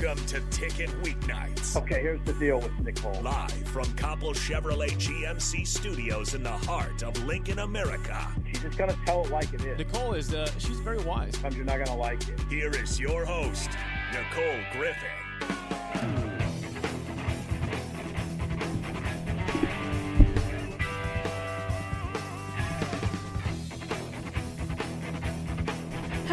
[0.00, 1.76] Welcome to Ticket Weeknights.
[1.76, 3.20] Okay, here's the deal with Nicole.
[3.20, 8.28] Live from Copple Chevrolet GMC studios in the heart of Lincoln, America.
[8.46, 9.78] She's just gonna tell it like it is.
[9.78, 11.32] Nicole is uh, she's very wise.
[11.32, 12.38] Sometimes you're not gonna like it.
[12.48, 13.70] Here is your host,
[14.12, 16.37] Nicole Griffin.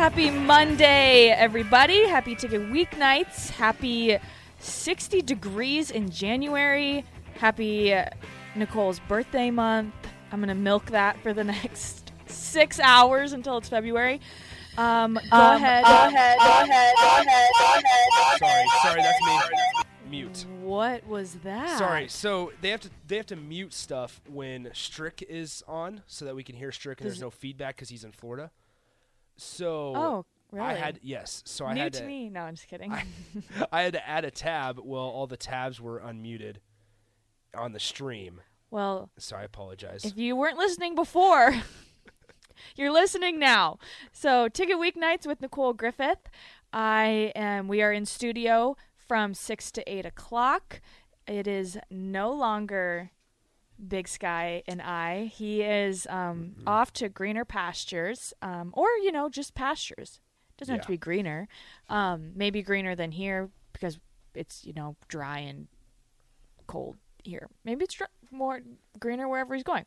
[0.06, 2.08] Happy Monday, everybody.
[2.08, 3.50] Happy Ticket Weeknights.
[3.50, 4.20] Happy
[4.60, 7.04] 60 degrees in January.
[7.40, 8.06] Happy uh,
[8.56, 9.96] Nicole's birthday month.
[10.32, 14.22] I'm going to milk that for the next six hours until it's February.
[14.78, 15.84] Um, go ahead.
[15.84, 16.38] Go ahead.
[16.38, 16.94] Go ahead.
[17.00, 17.50] Go ahead.
[17.58, 18.38] Go ahead.
[18.38, 19.88] Sorry, sorry, that's me.
[20.08, 20.46] Mute.
[20.62, 21.80] What was that?
[21.80, 22.10] Sorry.
[22.10, 26.36] So they have to they have to mute stuff when Strick is on, so that
[26.36, 28.52] we can hear Strick and Does there's no feedback because he's in Florida.
[29.38, 30.68] So Oh, really?
[30.68, 31.44] I had yes.
[31.46, 32.30] So I New had to to me.
[32.30, 32.92] No, I'm just kidding.
[32.92, 33.06] I,
[33.72, 34.80] I had to add a tab.
[34.84, 36.58] Well, all the tabs were unmuted
[37.56, 40.04] on the stream, well, so I apologize.
[40.04, 41.56] If you weren't listening before,
[42.76, 43.78] you're listening now.
[44.12, 46.30] So, Ticket Weeknights with Nicole Griffith.
[46.74, 47.70] I am.
[47.70, 50.82] We are in studio from six to eight o'clock.
[51.28, 53.12] It is no longer
[53.88, 55.26] Big Sky and I.
[55.26, 60.20] He is um, off to greener pastures, um, or you know, just pastures.
[60.58, 61.48] Doesn't have to be greener.
[61.90, 64.00] Um, maybe greener than here because
[64.34, 65.68] it's you know dry and
[66.68, 67.50] cold here.
[67.64, 67.98] Maybe it's
[68.32, 68.62] more
[69.00, 69.86] greener wherever he's going.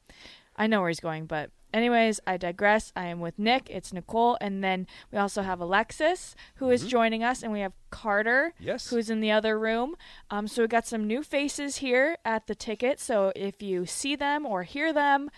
[0.56, 2.92] I know where he's going, but anyways, I digress.
[2.96, 3.68] I am with Nick.
[3.70, 7.72] It's Nicole, and then we also have Alexis who is joining us, and we have
[7.90, 8.90] Carter, Yes.
[8.90, 9.96] who's in the other room.
[10.30, 13.00] Um, so we got some new faces here at the ticket.
[13.00, 15.30] So if you see them or hear them,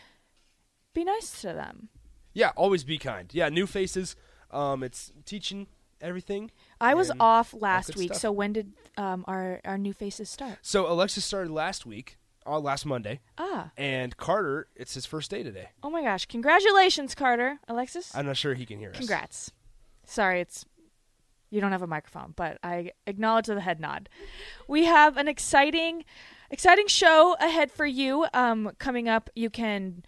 [0.94, 1.88] be nice to them.
[2.32, 3.28] yeah, always be kind.
[3.32, 4.16] Yeah, new faces.
[4.50, 5.66] Um, it's teaching
[6.00, 6.50] everything.
[6.80, 8.20] I was off last week, stuff.
[8.20, 10.58] so when did um, our our new faces start?
[10.62, 15.42] So Alexis started last week, uh, last Monday, Ah, and Carter, it's his first day
[15.42, 15.68] today.
[15.82, 16.26] oh my gosh!
[16.26, 18.14] Congratulations, Carter, Alexis.
[18.14, 18.96] I'm not sure he can hear us.
[18.96, 19.50] Congrats.
[20.04, 20.64] Sorry, it's
[21.50, 24.08] you don't have a microphone, but I acknowledge the head nod.
[24.68, 26.04] We have an exciting,
[26.50, 28.26] exciting show ahead for you.
[28.32, 30.04] Um, coming up, you can.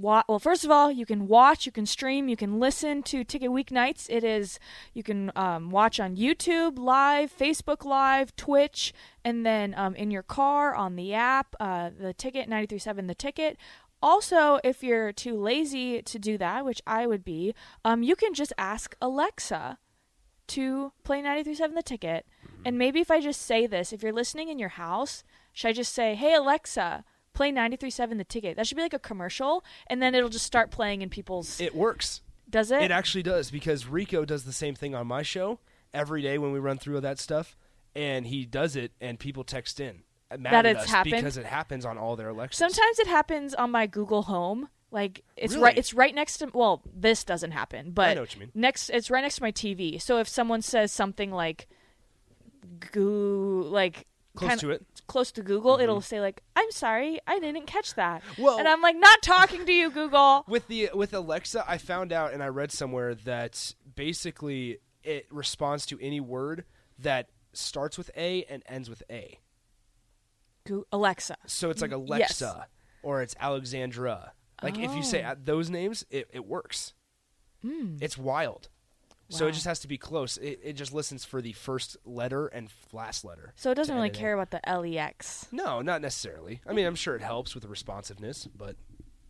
[0.00, 3.24] Wa- well, first of all, you can watch, you can stream, you can listen to
[3.24, 4.06] Ticket Weeknights.
[4.08, 4.58] It is
[4.94, 8.92] you can um, watch on YouTube Live, Facebook Live, Twitch,
[9.24, 13.56] and then um, in your car on the app, uh, the Ticket 93.7 The Ticket.
[14.00, 17.54] Also, if you're too lazy to do that, which I would be,
[17.84, 19.78] um, you can just ask Alexa
[20.48, 22.26] to play 93.7 The Ticket.
[22.64, 25.72] And maybe if I just say this, if you're listening in your house, should I
[25.72, 27.04] just say, "Hey Alexa,
[27.38, 28.56] play 93.7 The Ticket"?
[28.56, 31.60] That should be like a commercial, and then it'll just start playing in people's.
[31.60, 32.20] It works.
[32.50, 32.82] does it?
[32.82, 35.60] It actually does because Rico does the same thing on my show
[35.94, 37.56] every day when we run through that stuff,
[37.94, 41.14] and he does it, and people text in That at it's us happened?
[41.14, 42.58] because it happens on all their Alexas.
[42.58, 44.68] Sometimes it happens on my Google Home.
[44.90, 45.64] Like it's Really?
[45.64, 48.50] right it's right next to well, this doesn't happen, but know what you mean.
[48.54, 50.00] next it's right next to my TV.
[50.00, 51.68] So if someone says something like
[52.92, 54.06] goo like
[54.36, 54.86] Close kinda- to it.
[55.06, 55.82] close to Google, mm-hmm.
[55.82, 59.66] it'll say like, "I'm sorry, I didn't catch that." Well- and I'm like, "Not talking
[59.66, 63.74] to you, Google." with the with Alexa, I found out and I read somewhere that
[63.96, 66.64] basically it responds to any word
[66.98, 69.38] that starts with A and ends with A.
[70.66, 71.36] Go- Alexa.
[71.46, 72.40] So it's like mm, Yes.
[72.42, 72.66] Alexa
[73.02, 74.32] or it's Alexandra.
[74.62, 75.34] Like if you say Oh.
[75.42, 76.92] those names, it, it works.
[77.62, 77.96] Hmm.
[78.00, 78.68] It's wild.
[79.30, 80.38] So it just has to be close.
[80.38, 83.52] It, it just listens for the first letter and last letter.
[83.56, 85.46] So it doesn't really care about the LEX.
[85.52, 86.60] No, not necessarily.
[86.66, 88.76] I mean, I'm sure it helps with the responsiveness, but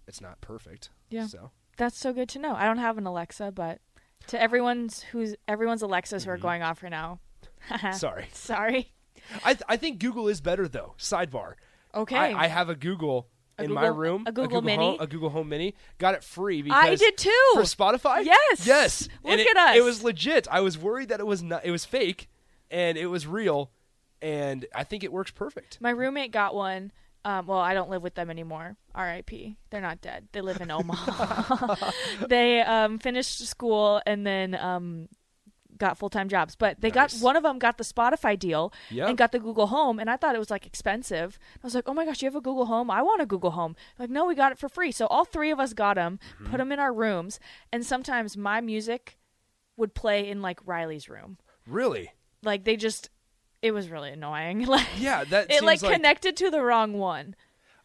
[0.07, 0.91] it's not perfect.
[1.11, 1.27] Yeah.
[1.27, 2.55] So That's so good to know.
[2.55, 3.81] I don't have an Alexa, but
[4.29, 6.31] to everyone's who's everyone's Alexas Mm-hmm.
[6.31, 7.19] who are going off right now.
[7.93, 8.29] sorry.
[8.33, 8.93] Sorry.
[9.45, 10.95] I th- I think Google is better though.
[10.99, 11.55] Sidebar.
[11.95, 12.17] Okay.
[12.17, 13.27] I, I have a Google
[13.59, 14.25] A in my Google- room.
[14.27, 14.85] a Google Mini?
[14.85, 15.75] Home, a Google Home Mini.
[15.99, 17.51] Got it free because I did too.
[17.55, 18.25] for Spotify.
[18.25, 18.67] Yes.
[18.67, 19.09] Yes.
[19.23, 19.77] Look and it, at us.
[19.77, 20.47] It was legit.
[20.51, 21.65] I was worried that it was not.
[21.65, 22.29] It was fake,
[22.71, 23.71] and it was real,
[24.23, 25.81] and I think it works perfect.
[25.81, 26.93] My roommate got one.
[27.25, 28.77] Um, well, I don't live with them anymore.
[28.95, 29.57] R.I.P.
[29.71, 30.29] They're not dead.
[30.33, 31.91] They live in Omaha.
[32.29, 35.09] they um, finished school and then um,
[35.79, 36.55] got full time jobs.
[36.57, 39.09] But they got one of them got the Spotify deal Yep.
[39.09, 39.99] and got the Google Home.
[39.99, 41.39] And I thought it was like expensive.
[41.57, 42.91] I was like, oh my gosh, you have a Google Home?
[42.91, 43.77] I want a Google Home.
[43.99, 44.93] Like, no, we got it for free.
[44.93, 46.51] So all three of us got them, Mm-hmm.
[46.51, 47.39] put them in our rooms,
[47.73, 49.19] and sometimes my music
[49.77, 51.39] would play in like Riley's room.
[51.67, 52.13] Really?
[52.43, 53.11] Like they just,
[53.63, 54.67] it was really annoying.
[54.67, 55.25] like Yeah.
[55.25, 57.35] That it seems like like connected to the wrong one.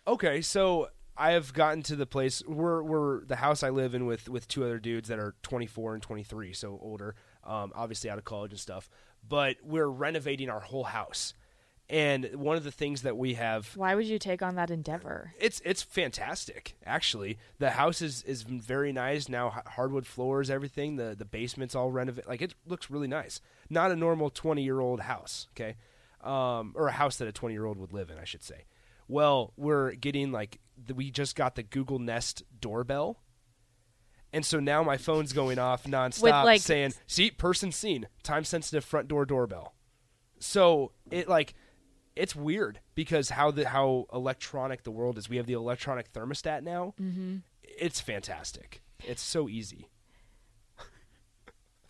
[0.07, 4.06] Okay, so I have gotten to the place we're we're the house I live in
[4.07, 8.18] with with two other dudes that are 24 and 23, so older, um, obviously out
[8.18, 8.90] of college and stuff.
[9.28, 11.34] But we're renovating our whole house,
[11.90, 15.34] and one of the things that we have Why would you take on that endeavor?
[15.40, 17.38] it's it's fantastic actually.
[17.60, 20.98] The house is is very nice now hardwood floors, everything.
[20.98, 23.40] The the basement's all renovated, like it looks really nice.
[23.69, 25.75] Not a normal 20 year old house, okay,
[26.22, 28.66] um, or a house that a 20 year old would live in, I should say.
[29.07, 33.19] Well, we're getting like the, we just got the Google Nest doorbell.
[34.33, 38.83] And so now my phone's going off nonstop like- saying, see, person seen, time sensitive
[38.83, 39.75] front door doorbell.
[40.39, 41.53] So it like
[42.15, 45.30] it's weird because how the how electronic the world is.
[45.30, 46.95] We have the electronic thermostat now.
[47.01, 47.38] Mm-hmm.
[47.63, 48.81] It's fantastic.
[49.06, 49.89] It's so easy.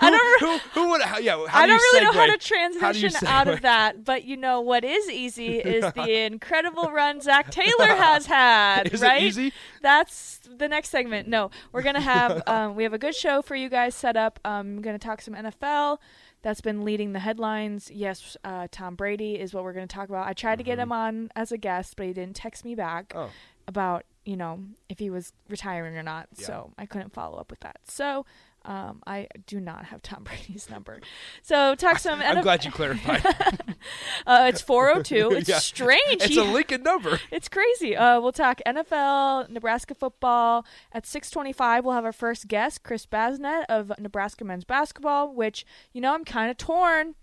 [0.00, 0.40] I don't.
[0.40, 1.02] Who, who would?
[1.02, 1.44] How, yeah.
[1.48, 2.38] How I do don't you really know how segue?
[2.38, 6.90] to How transition out of that, but you know what is easy is the incredible
[6.90, 8.88] run Zac Taylor has had.
[8.92, 9.22] Is it right?
[9.22, 9.52] easy?
[9.82, 11.28] That's the next segment.
[11.28, 14.38] No, we're gonna have um, we have a good show for you guys set up.
[14.44, 15.98] Um, I'm gonna talk some NFL.
[16.42, 17.90] That's been leading the headlines.
[17.92, 20.26] Yes, uh, Tom Brady is what we're going to talk about.
[20.26, 23.10] I tried to get him on as a guest, but he didn't text me back
[23.10, 23.18] Mm-hmm.
[23.18, 23.30] Oh.
[23.68, 26.28] about you know if he was retiring or not.
[26.38, 26.46] Yeah.
[26.46, 27.76] So I couldn't follow up with that.
[27.84, 28.24] So
[28.64, 31.00] um, I do not have Tom Brady's number.
[31.42, 32.20] So talk some.
[32.20, 33.24] NFL I'm glad you clarified.
[34.26, 35.30] uh, it's 402.
[35.36, 35.58] It's Yeah.
[35.58, 36.00] strange.
[36.22, 37.18] it's He- a Lincoln number.
[37.30, 37.96] it's crazy.
[37.96, 40.66] Uh, we'll talk NFL, Nebraska football.
[40.92, 46.00] At 625, we'll have our first guest, Chris Basnett of Nebraska men's basketball, which, you
[46.00, 47.14] know, I'm kind of torn.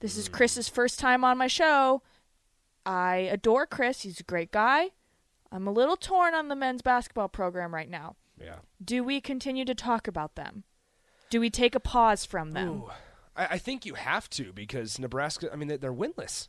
[0.00, 2.02] This is Chris's first time on my show.
[2.86, 4.02] I adore Chris.
[4.02, 4.90] He's a great guy.
[5.52, 8.16] I'm a little torn on the men's basketball program right now.
[8.40, 8.56] Yeah.
[8.82, 10.64] Do we continue to talk about them?
[11.30, 12.68] Do we take a pause from them?
[12.68, 12.90] Ooh,
[13.36, 15.50] I, I think you have to because Nebraska.
[15.52, 16.48] I mean, they- they're winless.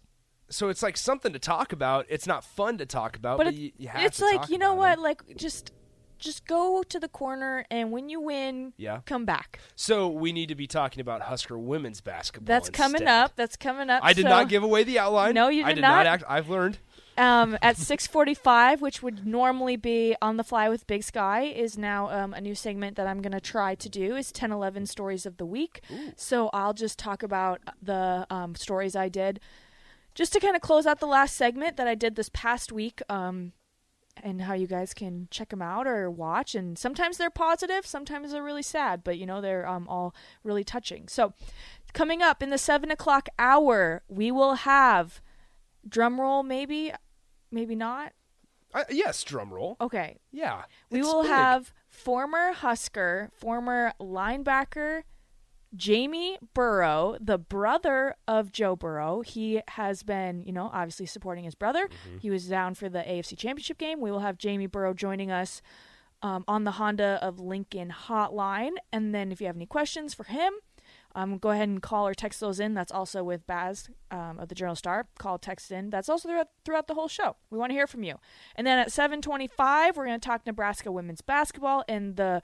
[0.50, 2.06] So it's like something to talk about.
[2.10, 4.74] It's not fun to talk about, but, but it- you have it's like you know
[4.74, 5.02] what it.
[5.02, 5.72] like just
[6.18, 9.00] just go to the corner and when you win Yeah.
[9.06, 12.48] come back So we need to be talking about Husker women's basketball.
[12.54, 15.34] that's coming up that's coming up I did so, not give away the outline.
[15.34, 16.06] No, you did, I did did not.
[16.06, 16.24] act.
[16.28, 16.80] I've learned.
[17.20, 22.10] Um, at 6:45, which would normally be on the fly with Big Sky, is now
[22.10, 24.16] um, a new segment that I'm going to try to do.
[24.16, 25.82] Is 10, 11 stories of the week.
[26.16, 29.42] So I'll just talk about the um, stories I did,
[30.16, 33.02] just to kind of close out the last segment that I did this past week.
[33.10, 33.52] Um,
[34.22, 36.54] and how you guys can check them out or watch.
[36.54, 40.66] And sometimes they're positive, sometimes they're really sad, but you know they're um, all really
[40.66, 41.08] touching.
[41.08, 41.34] So,
[41.94, 45.22] coming up in the seven o'clock hour, we will have
[45.88, 46.92] drum roll, maybe,
[47.52, 48.14] maybe not.
[48.74, 49.78] I, yes, drum roll.
[49.82, 51.32] Okay, Yeah, we will big.
[51.32, 55.02] have former Husker, former linebacker
[55.76, 59.22] Jamie Burrow, the brother of Joe Burrow.
[59.22, 61.88] He has been, you know, obviously supporting his brother.
[61.88, 62.18] Mm-hmm.
[62.20, 64.02] He was down for the AFC Championship game.
[64.02, 65.62] We will have Jamie Burrow joining us
[66.22, 68.74] um, on the Honda of Lincoln hotline.
[68.92, 70.54] And then if you have any questions for him,
[71.16, 72.74] um, go ahead and call or text those in.
[72.74, 75.08] That's also with Baz um, of the Journal Star.
[75.18, 75.90] Call, text in.
[75.90, 77.36] That's also throughout, throughout the whole show.
[77.50, 78.16] We want to hear from you.
[78.56, 82.42] And then at 7:25, we're going to talk Nebraska women's basketball and the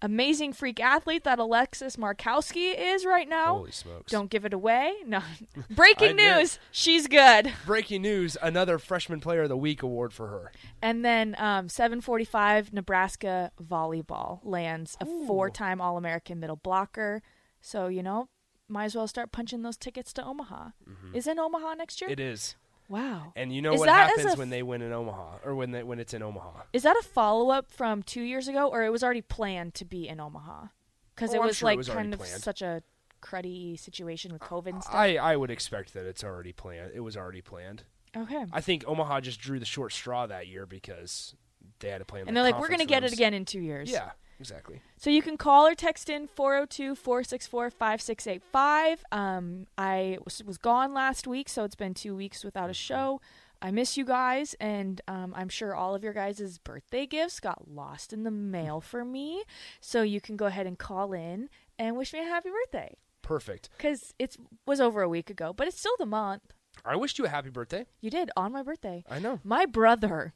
[0.00, 3.56] amazing freak athlete that Alexis Markowski is right now.
[3.56, 4.10] Holy smokes!
[4.10, 4.94] Don't give it away.
[5.06, 5.22] No.
[5.70, 6.58] Breaking news.
[6.70, 7.52] She's good.
[7.66, 10.52] Breaking news: another Freshman Player of the Week award for her.
[10.82, 17.22] And then um, 7:45, Nebraska volleyball lands a four-time All-American middle blocker.
[17.60, 18.28] So you know,
[18.68, 20.70] might as well start punching those tickets to Omaha.
[21.14, 22.08] Is in Omaha next year?
[22.08, 22.20] Mm-hmm.
[22.20, 22.56] It is.
[22.88, 23.32] Wow.
[23.36, 25.82] And you know Is what happens a when they win in Omaha or when they,
[25.82, 26.62] when it's in Omaha?
[26.72, 29.84] Is that a follow up from two years ago, or it was already planned to
[29.84, 30.68] be in Omaha?
[31.14, 32.42] Because Oh, it I'm was sure it like was kind of planned.
[32.42, 32.82] such a
[33.20, 34.94] cruddy situation with COVID and stuff.
[34.94, 36.92] I, I would expect that it's already planned.
[36.94, 37.82] It was already planned.
[38.16, 38.44] okay.
[38.52, 41.34] I think Omaha just drew the short straw that year because
[41.80, 43.60] they had to play and they're like, we're going to get it again in two
[43.60, 43.90] years.
[43.90, 44.80] Yeah, exactly.
[44.96, 49.04] So you can call or text in 402 464 5685.
[49.12, 53.20] Um, I was, was gone last week, so it's been two weeks without a show.
[53.60, 57.68] I miss you guys, and um, I'm sure all of your guys' birthday gifts got
[57.68, 59.42] lost in the mail for me.
[59.80, 62.96] So you can go ahead and call in and wish me a happy birthday.
[63.22, 63.68] Perfect.
[63.76, 66.54] Because it was over a week ago, but it's still the month.
[66.84, 67.86] I wished you a happy birthday.
[68.00, 69.04] You did on my birthday.
[69.10, 69.40] I know.
[69.42, 70.34] My brother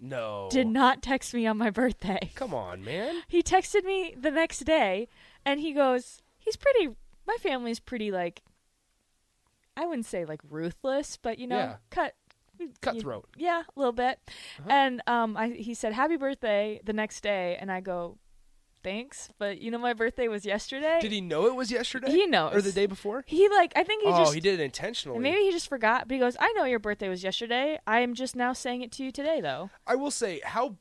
[0.00, 0.48] No.
[0.50, 2.30] did not text me on my birthday.
[2.34, 3.22] Come on, man.
[3.28, 5.08] He texted me the next day
[5.44, 6.88] and he goes, He's pretty,
[7.26, 8.42] my family's pretty like,
[9.76, 11.76] I wouldn't say like ruthless, but you know, Yeah.
[11.90, 12.14] cut.
[12.80, 13.28] Cutthroat.
[13.36, 14.18] you- yeah, a little bit.
[14.60, 14.68] Uh-huh.
[14.70, 17.56] And um, I, he said, Happy birthday the next day.
[17.60, 18.16] And I go,
[18.86, 19.30] Thanks.
[19.36, 20.98] But you know, my birthday was yesterday.
[21.00, 22.12] Did he know it was yesterday?
[22.12, 22.54] He knows.
[22.54, 23.24] Or the day before?
[23.26, 24.34] He like, I think he just oh, just.
[24.34, 25.18] he did it intentionally.
[25.18, 27.80] Maybe he just forgot, but he goes, I know your birthday was yesterday.
[27.84, 29.70] I am just now saying it to you today, though.
[29.88, 30.76] I will say, how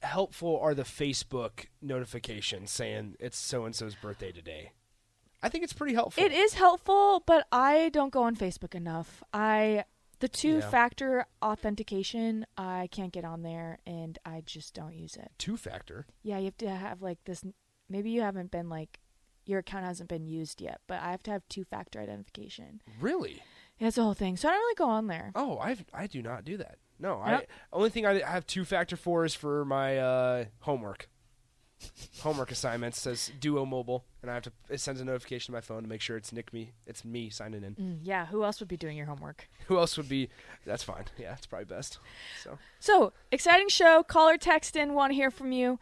[0.00, 4.72] helpful are the Facebook notifications saying it's so and so's birthday today?
[5.42, 6.24] I think it's pretty helpful.
[6.24, 9.22] It is helpful, but I don't go on Facebook enough.
[9.34, 9.84] I
[10.22, 15.32] the two factor authentication, I can't get on there and I just don't use it.
[15.36, 16.06] Two factor.
[16.22, 17.44] Yeah, you have to have like this
[17.88, 19.00] maybe you haven't been like
[19.44, 22.80] your account hasn't been used yet, but I have to have two factor identification.
[23.00, 23.42] Really?
[23.78, 24.36] Yeah, it's the whole thing.
[24.36, 25.32] So I don't really go on there.
[25.34, 26.78] Oh, I I do not do that.
[27.00, 27.50] No, Yep.
[27.72, 31.08] I only thing I have two factor for is for my uh, homework.
[32.20, 34.52] Homework assignments says Duo Mobile, and I have to.
[34.68, 36.72] It sends a notification to my phone to make sure it's Nick me.
[36.86, 37.74] It's me signing in.
[37.74, 39.48] Mm, yeah, who else would be doing your homework?
[39.66, 40.28] Who else would be?
[40.64, 41.04] That's fine.
[41.18, 41.98] Yeah, it's probably best.
[42.42, 44.02] So So, exciting show.
[44.02, 44.94] Call or text in.
[44.94, 45.78] Want to hear from you.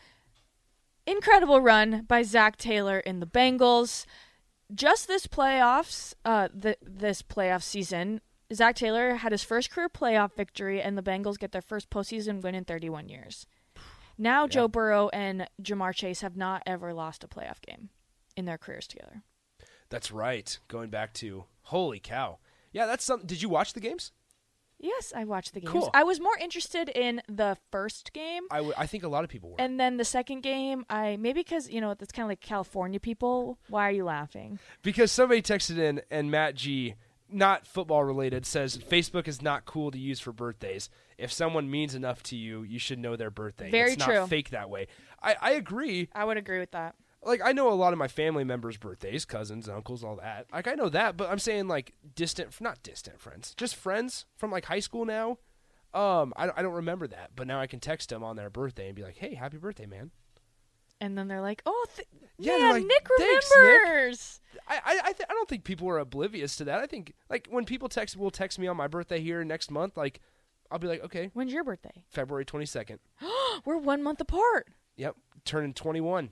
[1.07, 4.07] Incredible run by Zac Taylor in the Bengals.
[4.73, 8.21] Just this playoffs, uh, th- this playoff season,
[8.53, 12.41] Zac Taylor had his first career playoff victory, and the Bengals get their first postseason
[12.43, 13.47] win in 31 years.
[14.21, 17.89] Now, Joe Burrow and Ja'Marr Chase have not ever lost a playoff game
[18.37, 19.23] in their careers together.
[19.89, 20.59] that's right.
[20.69, 22.39] Going back to holy cow.
[22.73, 23.27] Yeah, that's something.
[23.27, 24.13] Did you watch the games?
[24.79, 25.73] Yes, I watched the games.
[25.73, 25.91] Cool.
[25.93, 28.45] I was more interested in the first game.
[28.51, 29.57] I, w- I think a lot of people were.
[29.59, 32.99] And then the second game, I maybe because you know it's kind of like California
[33.01, 33.59] people.
[33.69, 34.59] Why are you laughing?
[34.83, 36.95] because somebody texted in and Matt G,
[37.33, 40.89] not football related, says Facebook is not cool to use for birthdays.
[41.19, 43.71] If someone means enough to you, you should know their birthday.
[43.71, 44.15] Very it's true.
[44.15, 44.87] not fake that way.
[45.23, 46.09] I, I agree.
[46.15, 46.95] I would agree with that.
[47.23, 50.47] Like I know a lot of my family members' birthdays, cousins, uncles, all that.
[50.53, 54.51] Like I know that, but I'm saying like distant, not distant friends, just friends from
[54.51, 55.39] like high school now.
[55.93, 58.87] Um, I, I don't remember that, but now I can text them on their birthday
[58.87, 60.13] and be like, "Hey, happy birthday, man!"
[61.01, 62.07] And then they're like, "Oh, th-
[62.39, 65.89] Yeah, man, like, Nick "Thanks, Nick." remembers." I I I, th- I don't think people
[65.89, 66.81] are oblivious to that.
[66.81, 69.97] I think like when people text will text me on my birthday here next month,
[69.97, 70.21] like
[70.71, 72.05] I'll be like, okay, When's your birthday?
[72.09, 73.01] February twenty second.
[73.65, 74.69] We're one month apart.
[74.97, 76.31] Yep, turning twenty one.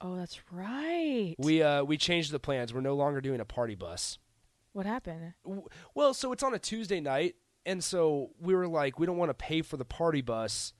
[0.00, 1.34] Oh, that's right.
[1.38, 2.74] We uh we changed the plans.
[2.74, 4.18] We're no longer doing a party bus.
[4.72, 5.32] what happened?
[5.44, 9.16] W- Well, so it's on a Tuesday night, and so we were like, we don't
[9.16, 10.74] want to pay for the party bus,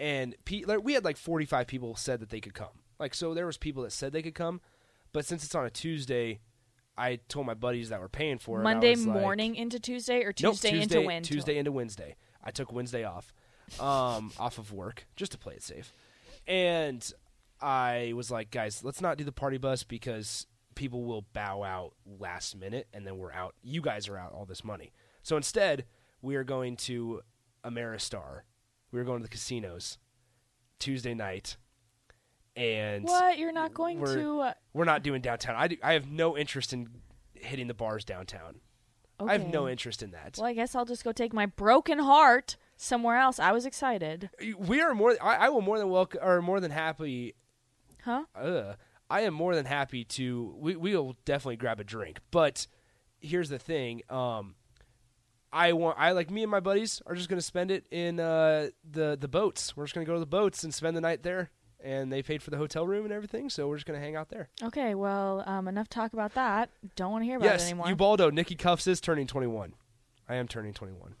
[0.00, 2.80] and pe- like, we had like forty five people said that they could come.
[2.98, 4.60] Like, so there was people that said they could come,
[5.12, 6.40] but since it's on a Tuesday,
[6.98, 8.62] I told my buddies that were paying for it.
[8.64, 11.34] Monday was like- morning into Tuesday or Nope, Tuesday, Tuesday into Wednesday?
[11.34, 12.16] Tuesday into Wednesday.
[12.42, 13.32] I took Wednesday off,
[13.78, 15.92] um, off of work just to play it safe,
[16.46, 17.12] and
[17.60, 21.92] I was like, guys, let's not do the party bus because people will bow out
[22.18, 23.54] last minute, and then we're out.
[23.62, 24.92] You guys are out all this money.
[25.22, 25.84] So instead,
[26.22, 27.20] we are going to
[27.64, 28.40] Ameristar.
[28.92, 29.98] We were going to the casinos
[30.78, 31.56] Tuesday night,
[32.56, 33.38] and What?
[33.38, 34.40] You're not going we're, to?
[34.40, 35.54] Uh, we're not doing downtown.
[35.56, 36.88] I, do, I have no interest in
[37.34, 38.56] hitting the bars downtown.
[39.20, 40.36] I have no interest in that.
[40.38, 43.38] Well, I guess I'll just go take my broken heart somewhere else.
[43.38, 44.30] I was excited.
[44.58, 45.16] we are more.
[45.20, 47.34] I, I will more than welcome or more than happy.
[48.02, 48.24] Huh?
[48.34, 48.74] Uh,
[49.10, 50.54] I am more than happy to.
[50.56, 52.18] We we will definitely grab a drink.
[52.30, 52.66] But
[53.20, 54.02] here's the thing.
[54.08, 54.54] Um,
[55.52, 55.98] I want.
[55.98, 59.16] I like me and my buddies are just going to spend it in uh the
[59.20, 59.76] the boats.
[59.76, 61.50] We're just going to go to the boats and spend the night there.
[61.82, 64.14] And they paid for the hotel room and everything, so we're just going to hang
[64.14, 64.50] out there.
[64.62, 64.94] Okay.
[64.94, 66.68] Well, um, enough talk about that.
[66.94, 67.88] Don't want to hear about yes, it anymore.
[67.88, 68.30] Ubaldo.
[68.30, 69.72] Nikki Cuffs is turning 21.
[70.28, 71.14] I am turning 21.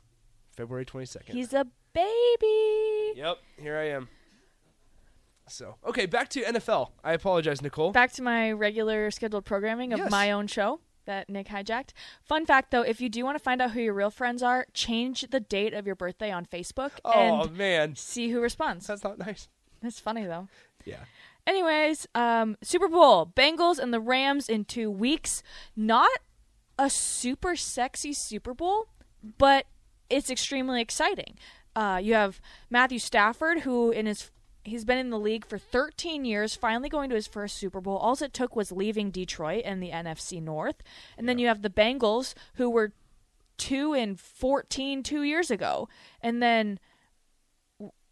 [0.54, 1.30] February 22nd.
[1.30, 3.12] He's a baby.
[3.16, 4.08] Yep, here I am.
[5.48, 6.90] So okay, back to NFL.
[7.02, 7.92] I apologize, Nicole.
[7.92, 10.10] Back to my regular scheduled programming of Yes.
[10.10, 10.80] my own show
[11.10, 11.90] that Nick hijacked.
[12.22, 14.66] Fun fact though, if you do want to find out who your real friends are,
[14.72, 18.86] change the date of your birthday on Facebook oh and man, see who responds.
[18.86, 19.48] that's not nice.
[19.82, 20.48] That's funny though.
[20.84, 21.00] Yeah.
[21.46, 25.42] Anyways, um, Super Bowl, Bengals and the Rams in two weeks.
[25.74, 26.10] Not
[26.78, 28.86] a super sexy Super Bowl,
[29.38, 29.66] but
[30.08, 31.34] it's extremely exciting.
[31.74, 34.30] Uh, you have Matthew Stafford, who in his
[34.64, 37.96] he's been in the league for 13 years, finally going to his first Super Bowl.
[37.96, 40.82] All it took was leaving Detroit and the NFC North,
[41.16, 42.92] and then you have the Bengals, who were
[43.56, 45.88] two and 14 two years ago,
[46.22, 46.78] and then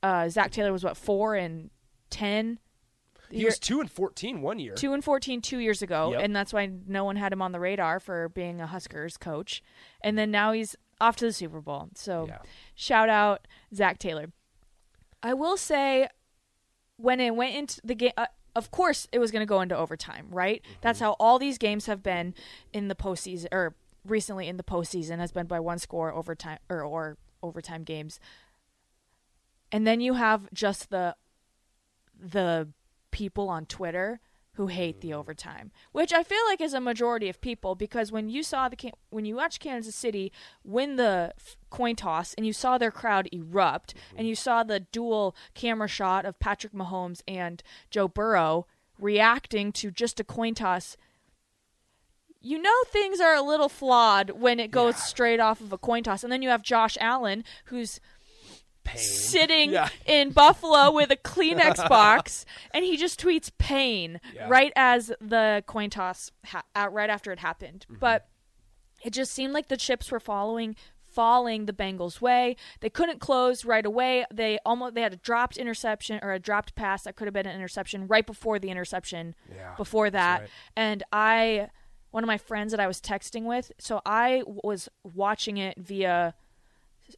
[0.02, 1.70] uh, Zac Taylor was what four and
[2.10, 2.58] ten.
[3.30, 4.74] He year- was two and 14 one year.
[4.74, 6.22] two and 14 two years ago Yep.
[6.24, 9.62] and that's why no one had him on the radar for being a huskers coach
[10.00, 12.38] and then now he's off to the super bowl so Yeah.
[12.74, 14.32] shout out zac taylor
[15.22, 16.08] i will say
[16.98, 19.76] when it went into the game uh, of course it was going to go into
[19.76, 20.74] overtime right Mm-hmm.
[20.82, 22.34] that's how all these games have been
[22.72, 23.74] in the postseason or
[24.04, 28.18] recently in the postseason has been by one score overtime or, or overtime games
[29.72, 31.14] and then you have just the
[32.18, 32.68] the
[33.10, 34.20] people on Twitter
[34.58, 38.28] who hate the overtime, which I feel like is a majority of people because when
[38.28, 40.32] you saw the when you watched Kansas City
[40.64, 41.32] win the
[41.70, 46.24] coin toss and you saw their crowd erupt and you saw the dual camera shot
[46.24, 48.66] of Patrick Mahomes and Joe Burrow
[48.98, 50.96] reacting to just a coin toss
[52.40, 56.02] you know things are a little flawed when it goes straight off of a coin
[56.04, 56.22] toss.
[56.22, 58.00] And then you have Josh Allen who's
[58.88, 58.98] Pain.
[58.98, 59.88] sitting Yeah.
[60.06, 64.48] in Buffalo with a Kleenex box, and he just tweets pain Yeah.
[64.48, 67.86] right as the coin toss, ha- uh, right after it happened.
[67.88, 68.00] Mm-hmm.
[68.00, 68.28] But
[69.04, 70.74] it just seemed like the chips were following
[71.10, 72.54] falling the Bengals' way.
[72.80, 74.26] They couldn't close right away.
[74.32, 77.46] They almost they had a dropped interception or a dropped pass that could have been
[77.46, 79.34] an interception right before the interception.
[79.52, 80.50] Yeah, before that, right.
[80.76, 81.70] and I
[82.10, 86.34] one of my friends that I was texting with, so I was watching it via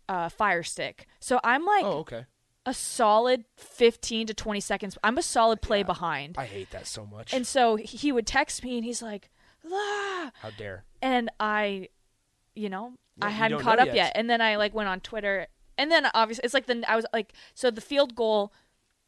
[0.08, 1.06] uh, Fire Stick.
[1.20, 2.26] So I'm like Oh, okay.
[2.66, 4.98] a solid 15 to 20 seconds.
[5.02, 6.36] I'm a solid play behind.
[6.38, 7.32] I hate that so much.
[7.32, 9.30] and so he would text me and he's like,
[9.70, 10.84] ah, How dare?
[11.02, 11.88] and I,
[12.54, 13.94] you know, Yeah, I hadn't caught up yet.
[13.96, 14.12] yet.
[14.14, 15.46] And then I like went on Twitter,
[15.78, 18.52] and then obviously it's like the I was like, so the field goal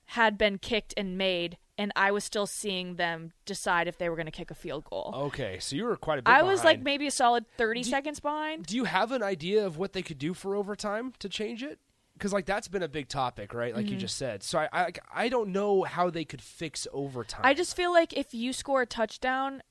[0.07, 4.17] had been kicked and made, and I was still seeing them decide if they were
[4.17, 5.13] going to kick a field goal.
[5.15, 6.31] Okay, so you were quite a bit.
[6.31, 8.67] I was like maybe a solid 30 seconds behind.
[8.67, 11.79] Do you have an idea of what they could do for overtime to change it?
[12.15, 13.73] Because like that's been a big topic, right?
[13.73, 13.83] Mm-hmm.
[13.83, 14.43] Like you just said.
[14.43, 17.41] So I, I I don't know how they could fix overtime.
[17.43, 19.63] I just feel like if you score a touchdown,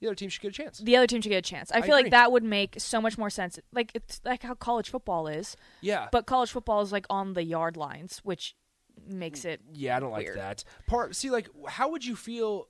[0.00, 0.78] the other team should get a chance.
[0.78, 1.70] the other team should get a chance.
[1.70, 2.04] I I feel agree.
[2.04, 3.60] like that would make so much more sense.
[3.70, 7.44] Like it's like how college football is, Yeah, but college football is like on the
[7.44, 8.56] yard lines, which
[9.06, 11.14] makes it yeah, I don't like that part.
[11.16, 12.68] See, like, how would you feel?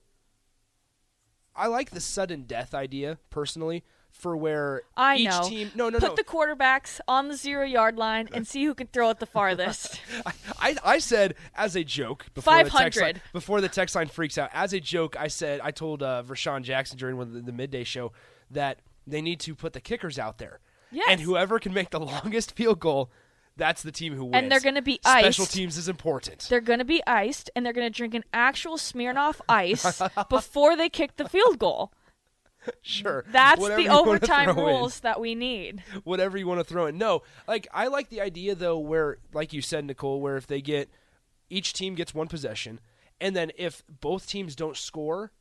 [1.54, 5.42] I like the sudden death idea personally for where I each know.
[5.48, 5.70] team.
[5.74, 6.14] No, no, Put no.
[6.16, 10.00] the quarterbacks on the zero yard line and see who can throw it the farthest.
[10.60, 13.00] I, I said as a joke before the text 500.
[13.02, 14.50] line, before the text line freaks out.
[14.52, 17.52] As a joke, I said I told uh, Rashawn Jackson during one of the, the
[17.52, 18.12] midday show
[18.50, 21.06] that they need to put the kickers out there, Yes.
[21.10, 23.10] and whoever can make the longest field goal,
[23.60, 24.34] that's the team who wins.
[24.34, 26.46] And they're gonna be special teams is important.
[26.48, 30.76] They're going to be iced and they're going to drink an actual Smirnoff ice before
[30.76, 31.92] they kick the field goal.
[32.82, 34.74] sure, That's Whatever the overtime throw in.
[34.76, 35.82] rules that we need.
[36.04, 36.98] whatever you want to throw in.
[36.98, 40.60] No, like I like the idea though, where like you said, Nicole, where if they
[40.60, 40.90] get
[41.48, 42.80] each team gets one possession,
[43.20, 45.32] and then if both teams don't score,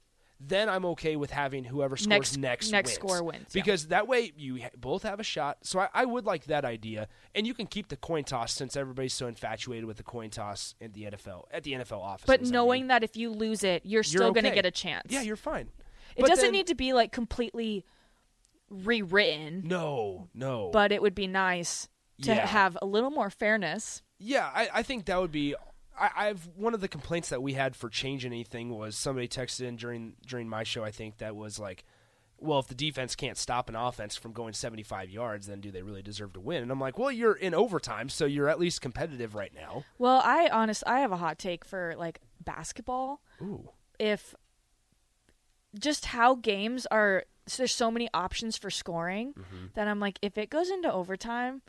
[0.42, 2.96] then I'm okay with having whoever scores Next- next next wins.
[2.96, 3.62] score wins, yeah.
[3.62, 5.58] because that way you both have a shot.
[5.64, 8.78] So I, I would like that idea, and you can keep the coin toss since
[8.78, 12.26] everybody's so infatuated with the coin toss at the NFL at the NFL office.
[12.26, 15.08] But knowing that if you lose it, you're still going to get a chance.
[15.10, 15.68] yeah, you're fine.
[16.16, 17.86] It But doesn't then- need to be like completely
[18.70, 20.70] rewritten, No, no.
[20.72, 21.90] but it would be nice
[22.22, 22.46] to Yeah.
[22.46, 24.04] have a little more fairness.
[24.20, 25.56] Yeah, I, I think that would be.
[26.00, 29.62] I, I've one of the complaints that we had for changing anything was somebody texted
[29.68, 30.84] in during during my show.
[30.84, 31.84] I think that was like,
[32.38, 35.82] well, if the defense can't stop an offense from going 75 yards, then do they
[35.82, 36.64] really deserve to win?
[36.64, 39.84] And I'm like, well, you're in overtime, so you're at least competitive right now.
[39.98, 43.22] Well, I honest I have a hot take for like basketball.
[43.42, 44.34] Ooh, If
[45.78, 47.26] just how games are
[47.58, 49.66] there's so many options for scoring Mm-hmm.
[49.74, 51.62] that I'm like if it goes into overtime,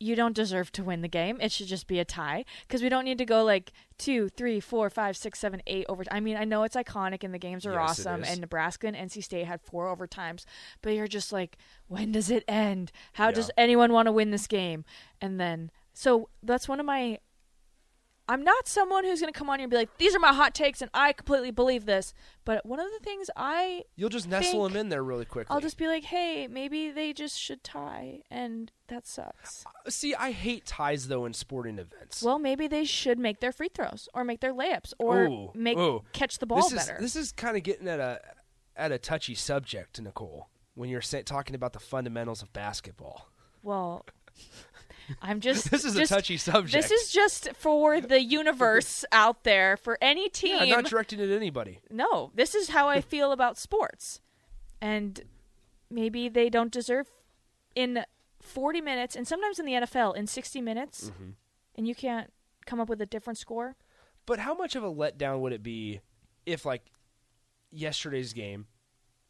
[0.00, 1.38] you don't deserve to win the game.
[1.40, 4.60] It should just be a tie because we don't need to go like two, three,
[4.60, 6.04] four, five, six, seven, eight over.
[6.10, 8.96] I mean, I know it's iconic and the games are Yes, awesome, and Nebraska and
[8.96, 10.44] NC State had four overtimes,
[10.82, 11.56] but you're just like,
[11.88, 12.92] when does it end?
[13.14, 14.84] How does anyone want to win this game?
[15.20, 17.18] And then, so that's one of my
[18.28, 20.32] I'm not someone who's going to come on here and be like, these are my
[20.32, 22.14] hot takes and I completely believe this.
[22.44, 25.54] But one of the things I You'll just nestle them in there really quickly.
[25.54, 29.64] I'll just be like, hey, maybe they just should tie, and that sucks.
[29.66, 30.14] Uh, see.
[30.14, 32.22] I hate ties though in sporting events.
[32.22, 35.78] Well, maybe they should make their free throws or make their layups or Ooh, make
[35.78, 36.02] ooh.
[36.12, 37.00] catch the ball this is, better.
[37.00, 38.20] This is kind of getting at a
[38.76, 40.48] at a touchy subject, Nicole.
[40.74, 43.28] When you're sa- talking about the fundamentals of basketball,
[43.62, 44.04] well,
[45.22, 45.70] I'm just.
[45.70, 46.72] this is just- a touchy subject.
[46.72, 50.62] This is just for the universe out there for any team.
[50.64, 51.80] yeah, not directed at anybody.
[51.90, 54.20] no, this is how I feel about sports,
[54.80, 55.22] and
[55.90, 57.08] maybe they don't deserve
[57.74, 58.04] in
[58.40, 61.30] 40 minutes, and sometimes in the NFL in 60 minutes, Mm-hmm.
[61.76, 62.32] and you can't
[62.66, 63.76] come up with a different score.
[64.26, 66.00] But how much of a letdown would it be
[66.46, 66.82] if, like,
[67.70, 68.66] yesterday's game,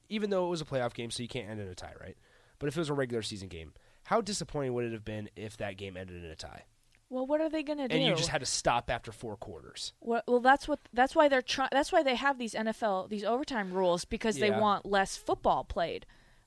[0.08, 2.16] even though it was a playoff game, so you can't end in a tie, right?
[2.58, 3.72] But if it was a regular season game,
[4.04, 6.64] how disappointing would it have been if that game ended in a tie
[7.08, 7.94] Well, what are they going to do?
[7.94, 9.92] and you just had to stop after four quarters?
[10.00, 10.80] Well, well, that's what.
[10.92, 11.68] That's why they're trying.
[11.72, 16.06] That's why they have these NFL these overtime rules because they want less football played,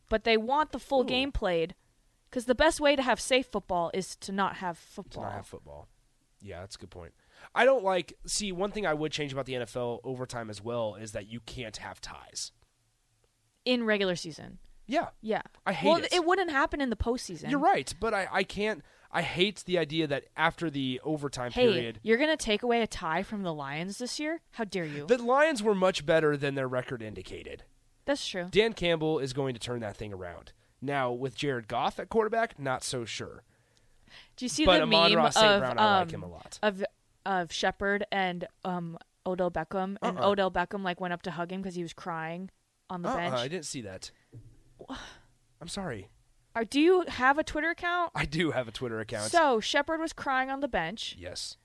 [0.09, 1.05] but they want the full Ooh.
[1.05, 1.75] game played.
[2.29, 5.23] Because the best way to have safe football is to not have to football.
[5.23, 5.87] not have football.
[6.41, 7.13] Yeah, that's a good point.
[7.55, 8.13] I don't like.
[8.25, 11.39] See, one thing I would change about the NFL overtime as well is that you
[11.39, 12.51] can't have ties.
[13.63, 14.59] in regular season.
[14.87, 16.13] Yeah, Yeah, I hate well, it.
[16.13, 17.49] it wouldn't happen in the postseason.
[17.51, 18.83] you're right, but I, I can't.
[19.11, 22.87] I hate the idea that after the overtime Hey, period, you're gonna take away a
[22.87, 24.41] tie from the Lions this year?
[24.51, 25.05] How dare you?
[25.05, 27.63] the Lions were much better than their record indicated.
[28.05, 28.47] That's true.
[28.49, 30.51] Dan Campbell is going to turn that thing around.
[30.81, 33.43] Now with Jared Goff at quarterback, not so sure.
[34.35, 36.27] Do you see but the Amon meme Ross of Brown, I like um, him a
[36.29, 36.59] lot.
[36.63, 36.83] of
[37.25, 40.29] of Shepard and um Odell Beckham, and Uh-uh.
[40.29, 42.49] Odell Beckham like went up to hug him because he was crying
[42.89, 43.33] on the Uh-uh, bench?
[43.35, 44.11] I didn't see that.
[45.61, 46.09] I'm sorry.
[46.55, 48.11] Or do you have a Twitter account?
[48.15, 49.31] I do have a Twitter account.
[49.31, 51.57] So Shepard was crying on the bench yes.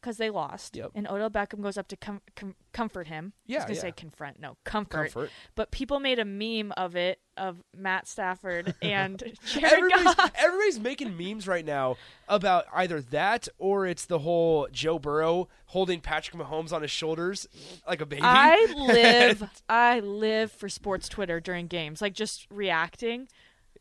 [0.00, 0.90] because they lost, Yep.
[0.94, 3.32] and Odell Beckham goes up to com- com- comfort him.
[3.36, 3.80] I Yeah, was gonna yeah.
[3.80, 5.12] say confront, no comfort.
[5.12, 5.30] Comfort.
[5.54, 10.32] But people made a meme of it of Matt Stafford and Jared Everybody's, Goff.
[10.36, 11.96] everybody's making memes right now
[12.28, 17.48] about either that or it's the whole Joe Burrow holding Patrick Mahomes on his shoulders
[17.88, 18.22] like a baby.
[18.22, 23.26] I live, I live for sports Twitter during games, like just reacting.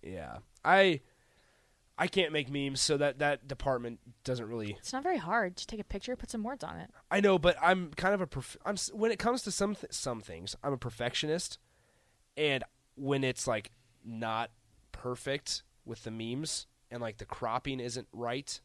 [0.02, 0.38] yeah.
[0.65, 1.02] I
[2.02, 5.58] I can't make memes, so that that department doesn't really It's not very hard.
[5.58, 6.89] Just take a picture, put some words on it.
[7.12, 9.91] I know, but I'm kind of a perf- I'm when it comes to some th-
[9.91, 11.60] some things, I'm a perfectionist,
[12.38, 12.63] and
[12.99, 13.71] when it's like
[14.03, 14.51] not
[14.91, 18.59] perfect with the memes and like the cropping isn't right,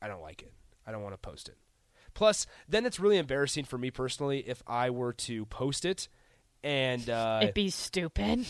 [0.00, 0.52] I don't like it.
[0.86, 1.56] I don't want to post it.
[2.14, 6.08] Plus, then it's really embarrassing for me personally if I were to post it
[6.62, 8.44] and uh, It'd be stupid.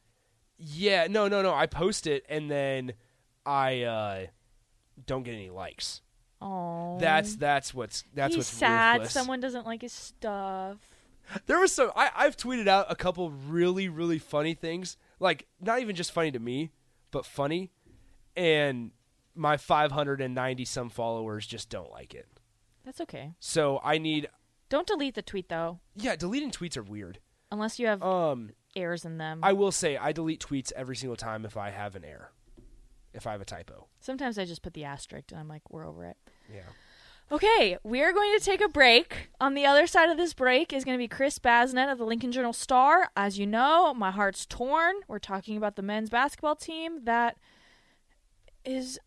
[0.58, 2.92] yeah, no, no, no, I post it and then
[3.44, 4.26] I uh,
[5.06, 6.02] don't get any likes.
[6.42, 9.00] Oh, That's that's what's that's he's what's sad.
[9.00, 9.12] ruthless.
[9.12, 10.78] Someone doesn't like his stuff.
[11.46, 11.90] There was some.
[11.96, 14.96] I, I've tweeted out a couple really, really funny things.
[15.18, 16.70] Like not even just funny to me,
[17.10, 17.70] but funny.
[18.36, 18.90] And
[19.34, 22.26] my 590 some followers just don't like it.
[22.84, 23.34] That's okay.
[23.40, 24.28] So I need.
[24.68, 27.18] Don't delete the tweet though, Yeah, deleting tweets are weird.
[27.50, 29.40] unless you have Um, errors in them.
[29.42, 32.32] I will say I delete tweets every single time if I have an error,
[33.12, 33.88] if I have a typo.
[33.98, 36.16] Sometimes I just put the asterisk, and I'm like, we're over it.
[36.52, 36.60] Yeah.
[37.32, 39.28] Okay, we are going to take a break.
[39.40, 42.04] On the other side of this break is going to be Chris Basnett of the
[42.04, 43.10] Lincoln Journal Star.
[43.16, 44.96] As you know, my heart's torn.
[45.06, 47.36] We're talking about the men's basketball team that
[48.64, 48.98] is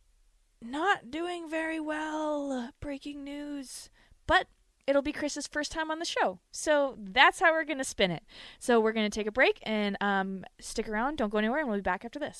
[0.61, 2.69] not doing very well.
[2.79, 3.89] Breaking news.
[4.25, 4.47] But
[4.87, 6.39] it'll be Chris's first time on the show.
[6.49, 8.23] So that's how we're going to spin it.
[8.57, 11.17] So we're going to take a break and um, stick around.
[11.17, 12.39] Don't go anywhere, and we'll be back after this.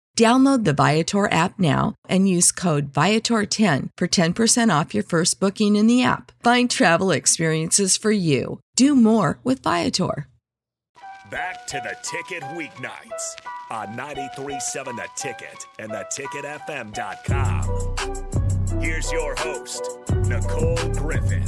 [0.17, 5.75] Download the Viator app now and use code Viator10 for 10% off your first booking
[5.75, 6.31] in the app.
[6.43, 8.59] Find travel experiences for you.
[8.75, 10.27] Do more with Viator.
[11.31, 13.35] Back to the ticket weeknights
[13.71, 18.81] on 937 The Ticket and theticketfm.com.
[18.81, 19.97] Here's your host,
[20.27, 21.45] Nicole Griffin.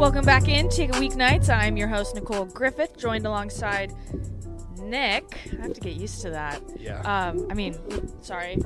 [0.00, 1.50] Welcome back in Ticket Weeknights.
[1.50, 3.92] I'm your host Nicole Griffith, joined alongside
[4.78, 5.38] Nick.
[5.52, 6.62] I have to get used to that.
[6.78, 7.00] Yeah.
[7.02, 7.76] Um, I mean,
[8.22, 8.56] sorry.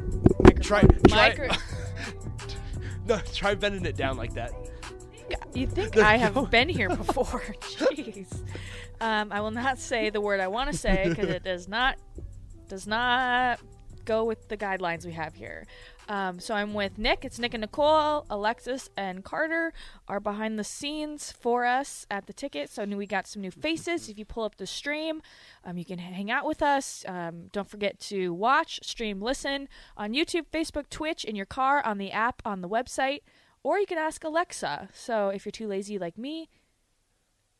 [0.61, 1.01] Try, Microphone.
[1.09, 1.57] try, Micro-
[3.09, 4.53] no, try bending it down like that.
[5.53, 7.43] You think I have been here before?
[7.61, 8.33] Jeez.
[9.01, 11.97] Um, I will not say the word I want to say because it does not
[12.69, 13.59] does not
[14.05, 15.67] go with the guidelines we have here.
[16.09, 17.25] Um, so I'm with Nick.
[17.25, 18.27] It's Nick and Nicole.
[18.29, 19.73] Alexis and Carter
[20.07, 22.71] are behind the scenes for us at the ticket.
[22.71, 24.09] So we got some new faces.
[24.09, 25.23] If you pull up the stream,
[25.65, 27.05] um, you can hang out with us.
[27.09, 31.99] Um, don't forget to watch, stream, listen on YouTube, Facebook, Twitch, in your car, on
[31.99, 33.21] the app, on the website,
[33.63, 34.91] or you can ask Alexa.
[34.93, 36.49] So if you're too lazy like me,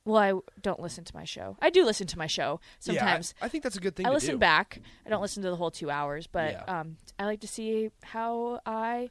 [0.05, 1.57] well, I don't listen to my show.
[1.63, 3.35] I do listen to my show sometimes.
[3.39, 4.39] Yeah, I, I think that's a good thing I listen do.
[4.39, 4.81] back.
[5.07, 6.81] I don't listen to the whole two hours, but Yeah.
[6.81, 9.11] um, I like to see how I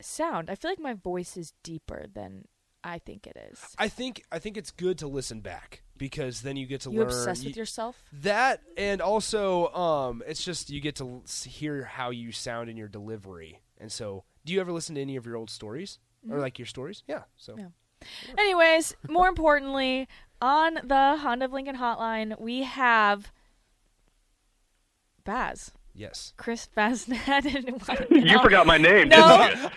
[0.00, 0.50] sound.
[0.50, 2.46] I feel like my voice is deeper than
[2.84, 3.58] I think it is.
[3.78, 7.00] I think I think it's good to listen back because then you get to You
[7.00, 7.96] learn obsessed you- with yourself?
[8.12, 12.88] That and also um it's just you get to hear how you sound in your
[12.88, 13.60] delivery.
[13.78, 15.98] And so, do you ever listen to any of your old stories
[16.30, 16.40] or Mhm.
[16.40, 17.02] like your stories?
[17.08, 17.24] Yeah.
[17.36, 17.68] So Yeah.
[18.38, 20.08] Anyways, more importantly,
[20.40, 23.30] on the Honda of Lincoln hotline, we have
[25.24, 25.72] Baz.
[25.98, 26.34] Yes.
[26.36, 28.06] Chris Basnett.
[28.26, 29.16] You forgot my name, No.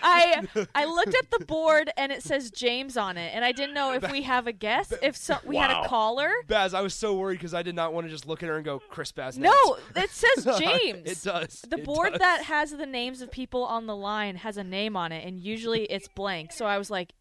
[0.02, 3.74] I I looked at the board and it says James on it, and I didn't
[3.74, 6.30] know if we have a guest, if so, we had a caller.
[6.46, 8.56] Baz, I was so worried because I did not want to just look at her
[8.56, 9.38] and go, Chris Baz.
[9.38, 9.54] No,
[9.96, 11.06] it says James.
[11.10, 11.64] it does.
[11.66, 12.18] The It board does.
[12.18, 15.40] that has the names of people on the line has a name on it, and
[15.40, 16.52] usually it's blank.
[16.52, 17.14] So I was like,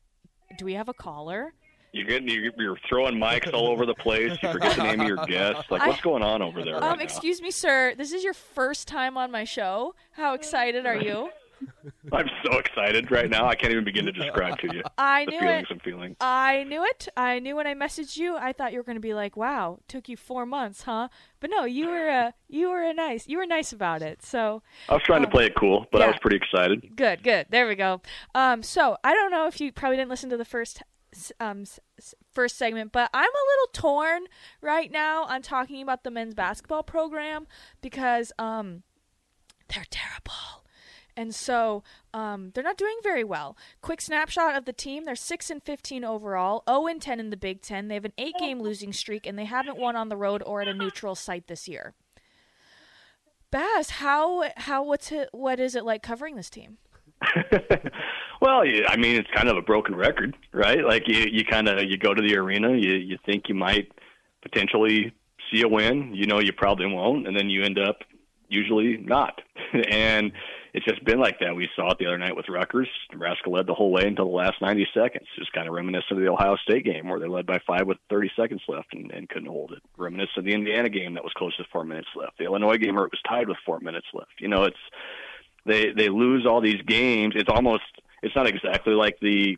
[0.58, 1.54] "Do we have a caller?"
[1.92, 4.38] You're getting you're, throwing mics all over the place.
[4.44, 5.72] You forget the name of your guest.
[5.72, 6.76] Like, what's going on over there?
[6.76, 7.04] Um, right now?
[7.04, 7.96] excuse me, sir.
[7.98, 9.96] This is your first time on my show.
[10.12, 11.32] How excited are you?
[12.12, 13.48] I'm so excited right now.
[13.48, 15.74] I can't even begin to describe to you I the knew feelings it.
[15.74, 16.15] I'm feeling.
[16.19, 17.08] I knew it.
[17.15, 18.36] I knew when I messaged you.
[18.38, 21.50] I thought you were going to be like, "Wow, took you four months, huh?" But
[21.50, 23.28] no, you were uh, you were a nice.
[23.28, 24.22] You were nice about it.
[24.24, 26.95] So I was trying to play it cool, but I was pretty excited.
[26.95, 27.48] good, good.
[27.50, 28.02] There we go.
[28.36, 30.84] Um, so I don't know if you probably didn't listen to the first
[31.39, 31.63] um
[32.32, 34.24] first segment, but I'm a little torn
[34.62, 37.48] right now on talking about the men's basketball program
[37.82, 38.84] because um
[39.74, 40.59] they're terrible.
[41.20, 43.58] And so um, they're not doing very well.
[43.82, 47.36] Quick snapshot of the team: they're six and fifteen overall, zero and ten in the
[47.36, 47.90] Big Ten.
[47.90, 50.70] They have an eight-game losing streak, and they haven't won on the road or at
[50.70, 51.94] a neutral site this year.
[53.52, 56.78] Baz, how how what's it, what is it like covering this team?
[58.42, 60.82] Well, I mean, it's kind of a broken record, right?
[60.86, 63.92] Like you, you kind of you go to the arena, you you think you might
[64.42, 65.14] potentially
[65.52, 67.98] see a win, you know, you probably won't, and then you end up
[68.48, 69.42] usually not.
[69.92, 70.32] and
[70.74, 71.56] it's just been like that.
[71.56, 72.90] We saw it the other night with Rutgers.
[73.12, 75.26] Nebraska led the whole way until the last 90 seconds.
[75.38, 77.98] Just kind of reminiscent of the Ohio State game where they led by five with
[78.10, 79.82] 30 seconds left and, and couldn't hold it.
[79.98, 82.38] Reminiscent of the Indiana game that was close to four minutes left.
[82.38, 84.34] The Illinois game where it was tied with four minutes left.
[84.40, 84.78] You know, it's
[85.66, 87.34] they they lose all these games.
[87.36, 87.84] It's almost
[88.22, 89.58] it's not exactly like the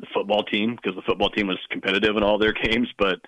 [0.00, 3.20] the football team because the football team was competitive in all their games, but at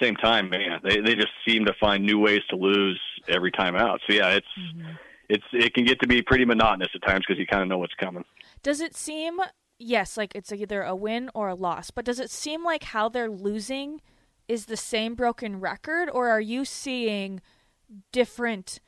[0.00, 3.50] the same time, man, they they just seem to find new ways to lose every
[3.50, 4.00] time out.
[4.06, 4.92] So yeah, it's mm-hmm.
[5.32, 7.78] It's it can get to be pretty monotonous at times because you kind of know
[7.78, 8.24] what's coming.
[8.62, 9.40] Does it seem
[9.78, 13.08] yes, like it's either a win or a loss, but does it seem like how
[13.08, 14.00] they're losing
[14.48, 17.40] is the same broken record or are you seeing
[18.12, 18.80] different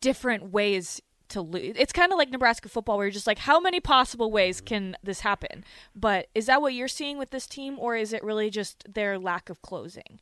[0.00, 1.76] different ways to lose.
[1.78, 4.96] It's kind of like Nebraska football, where you're just like, how many possible ways can
[5.02, 5.64] this happen?
[5.94, 9.18] But is that what you're seeing with this team, or is it really just their
[9.18, 10.20] lack of closing?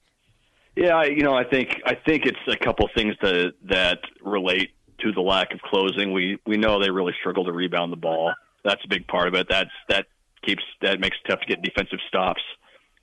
[0.75, 5.13] Yeah, you know, I think I think it's a couple things that that relate to
[5.13, 6.13] the lack of closing.
[6.13, 8.33] We we know they really struggle to rebound the ball.
[8.65, 9.47] That's a big part of it.
[9.49, 10.07] That's that
[10.43, 12.43] keeps that makes it tough to get defensive stops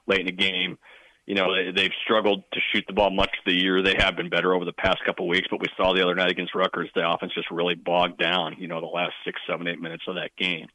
[0.07, 0.77] late in the game.
[1.25, 3.81] You know, they, they've struggled to shoot the ball much of the year.
[3.81, 6.15] They have been better over the past couple of weeks, but we saw the other
[6.15, 8.57] night against Rutgers, the offense just really bogged down.
[8.59, 10.67] You know, the last six, seven, eight minutes of that game,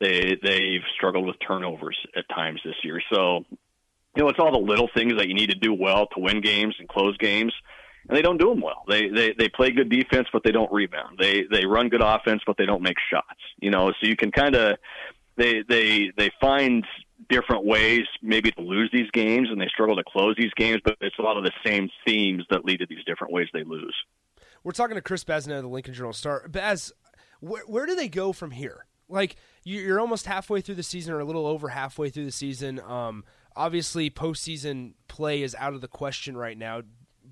[0.00, 3.00] they they've struggled with turnovers at times this year.
[3.12, 3.44] So,
[4.16, 6.40] you know, it's all the little things that you need to do well to win
[6.40, 7.52] games and close games
[8.08, 8.84] and they don't do them well.
[8.88, 11.18] They they they play good defense, but they don't rebound.
[11.18, 13.40] They they run good offense, but they don't make shots.
[13.60, 14.76] You know, so you can kind of
[15.36, 16.84] they they they find
[17.28, 20.80] different ways maybe to lose these games, and they struggle to close these games.
[20.84, 23.64] But it's a lot of the same themes that lead to these different ways they
[23.64, 23.94] lose.
[24.62, 26.48] We're talking to Chris Basnett of the Lincoln Journal Star.
[26.48, 26.92] Baz,
[27.40, 28.86] where, where do they go from here?
[29.08, 32.80] Like you're almost halfway through the season, or a little over halfway through the season.
[32.80, 36.82] Um, obviously, postseason play is out of the question right now,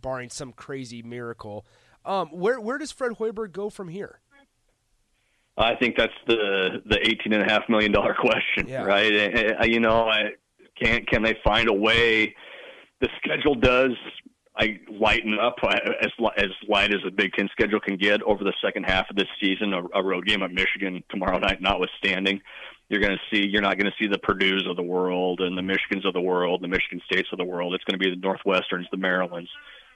[0.04, 1.64] barring some crazy miracle.
[2.04, 4.20] Um, where where does Fred Hoiberg go from here?
[5.56, 8.84] I think that's the the eighteen and a half million dollar question, yeah.
[8.84, 9.12] right?
[9.12, 10.32] Eh, eh, eh, you know, I
[10.80, 12.34] can can they find a way?
[13.00, 13.92] The schedule does
[14.56, 18.44] I lighten up uh, as as light as the Big Ten schedule can get over
[18.44, 19.72] the second half of this season.
[19.72, 22.40] A, a road game at Michigan tomorrow night, notwithstanding,
[22.88, 25.56] you're going to see you're not going to see the Purdue's of the world and
[25.56, 27.74] the Michigans of the world, the Michigan States of the world.
[27.74, 29.50] It's going to be the Northwesterns, the Marylands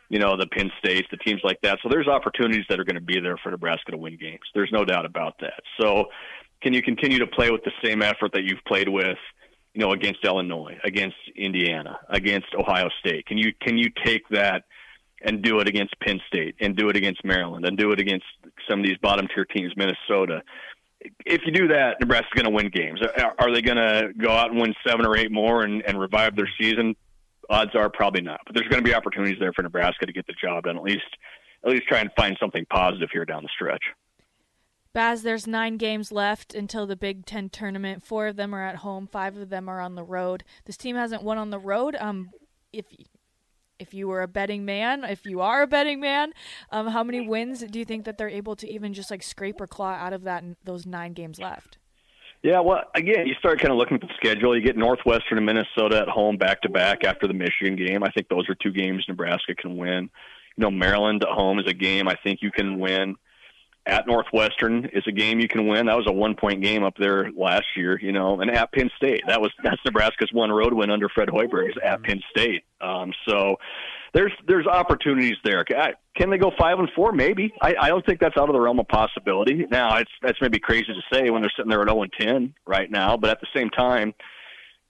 [0.09, 1.79] you know, the Penn States, the teams like that.
[1.83, 4.40] So there's opportunities that are going to be there for Nebraska to win games.
[4.55, 5.61] There's no doubt about that.
[5.81, 6.07] So
[6.62, 9.18] can you continue to play with the same effort that you've played with,
[9.75, 13.27] you know, against Illinois, against Indiana, against Ohio State?
[13.27, 14.64] Can you can you take that
[15.21, 18.27] and do it against Penn State and do it against Maryland and do it against
[18.68, 20.42] some of these bottom tier teams, Minnesota?
[21.25, 23.01] If you do that, Nebraska's going to win games.
[23.38, 26.35] Are they going to go out and win seven or eight more and, and revive
[26.35, 26.97] their season?
[27.49, 28.41] Odds are probably not.
[28.47, 30.77] But there's going to be opportunities there for Nebraska to get the job done.
[30.77, 31.17] At least,
[31.65, 33.83] at least try and find something positive here down the stretch.
[34.93, 38.03] Baz, there's nine games left until the Big Ten tournament.
[38.03, 39.07] Four of them are at home.
[39.07, 40.45] Five of them are on the road.
[40.65, 41.97] This team hasn't won on the road.
[42.01, 42.31] Um,
[42.73, 42.87] if
[43.79, 46.33] if you were a betting man, if you are a betting man,
[46.71, 49.61] um, how many wins do you think that they're able to even just like scrape
[49.61, 51.78] or claw out of that those nine games left?
[52.42, 54.57] Yeah, well, again, you start kind of looking at the schedule.
[54.57, 58.05] You get Northwestern and Minnesota at home back to back after the Michigan game.
[58.05, 60.09] I think those are two games Nebraska can win.
[60.57, 63.16] You know, Maryland at home is a game I think you can win.
[63.87, 65.87] At Northwestern is a game you can win.
[65.87, 68.90] That was a one point game up there last year, you know, and at Penn
[68.96, 69.22] State.
[69.27, 72.64] That was that's Nebraska's one road win under Fred Hoiberg is at Penn State.
[72.83, 73.57] Um, so
[74.12, 75.64] there's there's opportunities there.
[76.19, 77.13] Can they go five and four?
[77.13, 77.55] Maybe.
[77.63, 79.67] I, I don't think that's out of the realm of possibility.
[79.71, 82.55] Now, it's that's maybe crazy to say when they're sitting there at zero and ten
[82.67, 84.13] right now, but at the same time,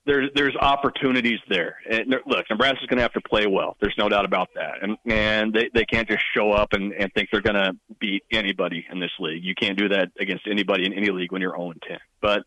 [0.06, 1.76] there's there's opportunities there.
[1.90, 3.76] And look, Nebraska's going to have to play well.
[3.78, 7.12] There's no doubt about that, and and they they can't just show up and and
[7.12, 9.44] think they're going to beat anybody in this league.
[9.44, 11.98] You can't do that against anybody in any league when you're zero and ten.
[12.22, 12.44] But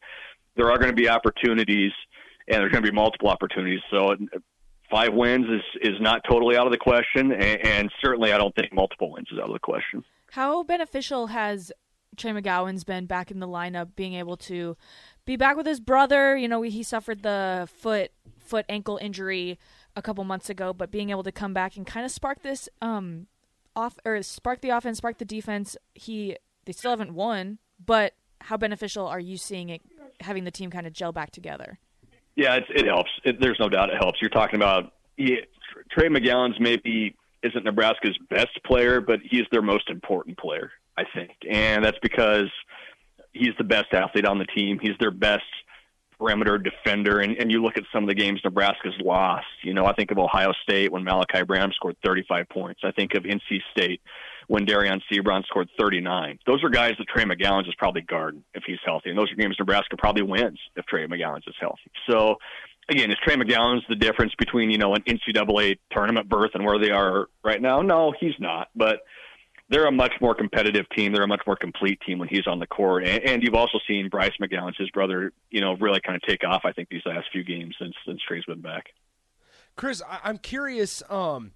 [0.55, 1.91] there are going to be opportunities
[2.47, 3.79] and there's going to be multiple opportunities.
[3.89, 4.15] So
[4.91, 8.53] five wins is is not totally out of the question, and, and, certainly I don't
[8.55, 10.03] think multiple wins is out of the question.
[10.31, 11.71] How beneficial has
[12.17, 14.77] Trey McGowens been back in the lineup, being able to
[15.25, 16.35] be back with his brother?
[16.35, 19.57] You know, he suffered the foot foot ankle injury
[19.95, 22.67] a couple months ago, but being able to come back and kind of spark this
[22.81, 23.27] um
[23.75, 25.77] off or spark the offense, spark the defense.
[25.95, 29.81] He they still haven't won, but how beneficial are you seeing it
[30.19, 31.79] having the team kind of gel back together?
[32.35, 33.11] Yeah, it, it helps.
[33.23, 34.21] It, there's no doubt it helps.
[34.21, 35.37] You're talking about yeah,
[35.91, 41.31] Trey McGowens maybe isn't Nebraska's best player, but he's their most important player, I think,
[41.49, 42.49] and that's because
[43.33, 44.79] he's the best athlete on the team.
[44.81, 45.43] He's their best
[46.19, 47.19] perimeter defender.
[47.19, 49.47] And, and you look at some of the games Nebraska's lost.
[49.63, 52.81] You know, I think of Ohio State when Malaki Branham scored 35 points.
[52.83, 54.01] I think of NC State
[54.51, 56.39] when Dereon Seabron scored 39.
[56.45, 59.09] Those are guys that Trey McGowens is probably guarding if he's healthy.
[59.09, 61.89] And those are games Nebraska probably wins if Trey McGowens is healthy.
[62.09, 62.35] So,
[62.89, 66.79] again, is Trey McGowens the difference between, you know, an NCAA tournament berth and where
[66.79, 67.81] they are right now?
[67.81, 68.67] No, he's not.
[68.75, 68.99] But–
[69.71, 71.13] they're a much more competitive team.
[71.13, 73.07] They're a much more complete team when he's on the court.
[73.07, 76.43] And, and you've also seen Bryce McGowens, his brother, you know, really kind of take
[76.43, 76.63] off.
[76.65, 78.87] I think these last few games since since Trey's been back.
[79.77, 81.01] Chris, I'm curious.
[81.09, 81.53] Um,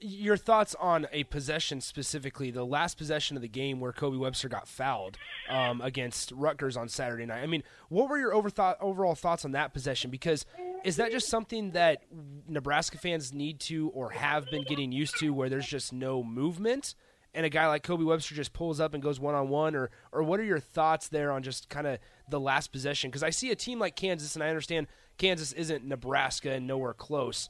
[0.00, 4.48] your thoughts on a possession specifically, the last possession of the game where Kobe Webster
[4.48, 5.18] got fouled
[5.48, 7.42] um, against Rutgers on Saturday night.
[7.42, 10.10] I mean, what were your overthought, overall thoughts on that possession?
[10.10, 10.46] Because
[10.84, 12.02] is that just something that
[12.48, 16.94] Nebraska fans need to or have been getting used to, where there's just no movement?
[17.34, 19.90] and a guy like Kobe Webster just pulls up and goes one on one, or
[20.12, 21.98] or what are your thoughts there on just kind of
[22.30, 23.10] the last possession?
[23.10, 24.86] Because I see a team like Kansas, and I understand
[25.18, 27.48] Kansas isn't Nebraska and nowhere close,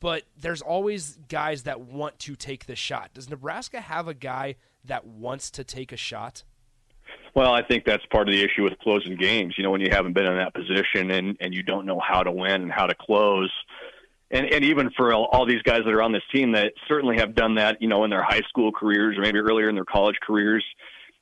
[0.00, 3.10] but there's always guys that want to take the shot.
[3.14, 6.44] Does Nebraska have a guy that wants to take a shot?
[7.34, 9.54] Well, I think that's part of the issue with closing games.
[9.58, 12.22] You know, when you haven't been in that position and and you don't know how
[12.22, 13.52] to win and how to close,
[14.30, 17.16] and and even for all, all these guys that are on this team that certainly
[17.18, 19.84] have done that, you know, in their high school careers or maybe earlier in their
[19.84, 20.64] college careers.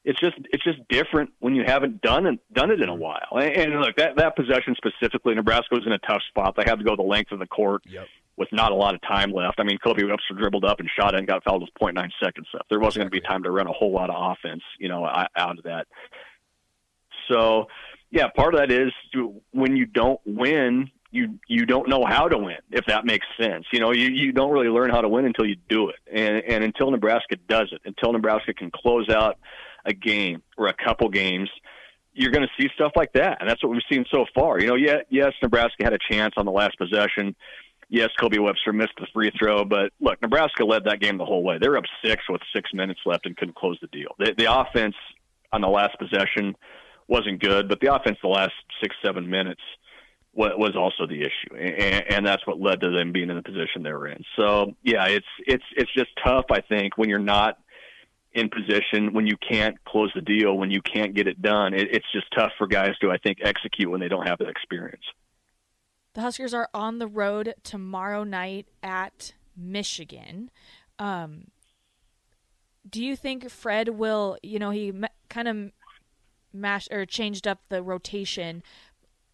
[0.05, 3.01] It's just it's just different when you haven't done it done it in a mm-hmm.
[3.01, 3.39] while.
[3.41, 6.57] And, and look, that that possession specifically, Nebraska was in a tough spot.
[6.57, 7.83] They had to go the length of the court.
[7.87, 8.07] Yep
[8.43, 9.61] with not a lot of time left.
[9.61, 12.69] I mean, Kobe Webster dribbled up and shot and got fouled with 0.9 seconds left.
[12.69, 15.05] There wasn't going to be time to run a whole lot of offense, you know,
[15.07, 15.87] out of that.
[17.31, 17.67] So,
[18.11, 18.93] yeah, part of that is
[19.53, 22.57] when you don't win, you you don't know how to win.
[22.73, 25.47] If that makes sense, you know, you you don't really learn how to win until
[25.47, 29.39] you do it, and and until Nebraska does it, until Nebraska can close out
[29.85, 31.51] a game or a couple games.
[32.15, 34.61] You're going to see stuff like that, and that's what we've seen so far.
[34.61, 37.35] You know, yeah, yes, Nebraska had a chance on the last possession
[37.93, 41.45] yes, Kobe Webster missed the free throw, but look, Nebraska led that game the whole
[41.45, 41.59] way.
[41.61, 44.17] They were up six with six minutes left and couldn't close the deal.
[44.19, 44.97] The, the offense
[45.53, 46.57] on the last possession
[47.07, 49.61] wasn't good, but the offense the last six, seven minutes
[50.35, 53.83] was, also the issue, and, and that's what led to them being in the position
[53.83, 54.25] they were in.
[54.39, 56.47] So, yeah, it's it's it's just tough.
[56.51, 57.59] I think when you're not
[58.33, 61.89] in position, when you can't close the deal, when you can't get it done, it,
[61.95, 65.03] it's just tough for guys to I think execute when they don't have that experience.
[66.15, 70.51] The Huskers are on the road tomorrow night at Michigan.
[70.99, 71.49] Um,
[72.89, 74.93] do you think Fred will, you know, he
[75.29, 75.73] kind of
[76.53, 78.63] mashed or changed up the rotation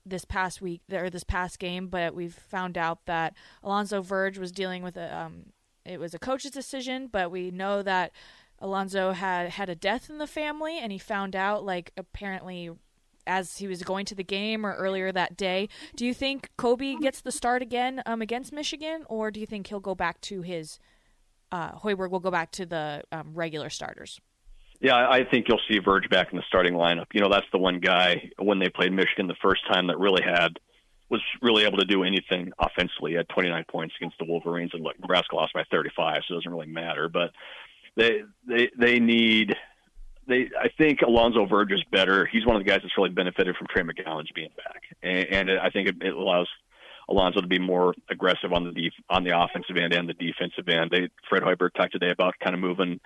[0.06, 4.52] this past week or this past game, but we've found out that Alonzo Verge was
[4.52, 5.46] dealing with a um,
[5.84, 8.12] it was a coach's decision, but we know that
[8.58, 12.70] Alonzo had had a death in the family and he found out like apparently
[13.28, 15.68] as he was going to the game or earlier that day.
[15.94, 19.68] Do you think Kobe gets the start again um, against Michigan, or do you think
[19.68, 20.80] he'll go back to his
[21.52, 24.20] uh, Hoiberg will go back to the um, regular starters?
[24.80, 27.06] Yeah, I think you'll see Verge back in the starting lineup.
[27.12, 30.22] You know, that's the one guy when they played Michigan the first time that really
[30.22, 30.58] had
[31.10, 33.14] was really able to do anything offensively.
[33.14, 36.52] Had 29 points against the Wolverines, and look, Nebraska lost by 35, so it doesn't
[36.52, 37.08] really matter.
[37.08, 37.30] But
[37.96, 39.56] they they they need
[40.28, 42.26] they I think Alonzo Verge is better.
[42.26, 45.60] He's one of the guys that's really benefited from Trey McGowens being back, and, and
[45.60, 46.48] I think it, it allows
[47.08, 50.68] Alonzo to be more aggressive on the def- on the offensive end and the defensive
[50.68, 50.90] end.
[50.90, 53.00] They Fred Hoiberg talked today about kind of moving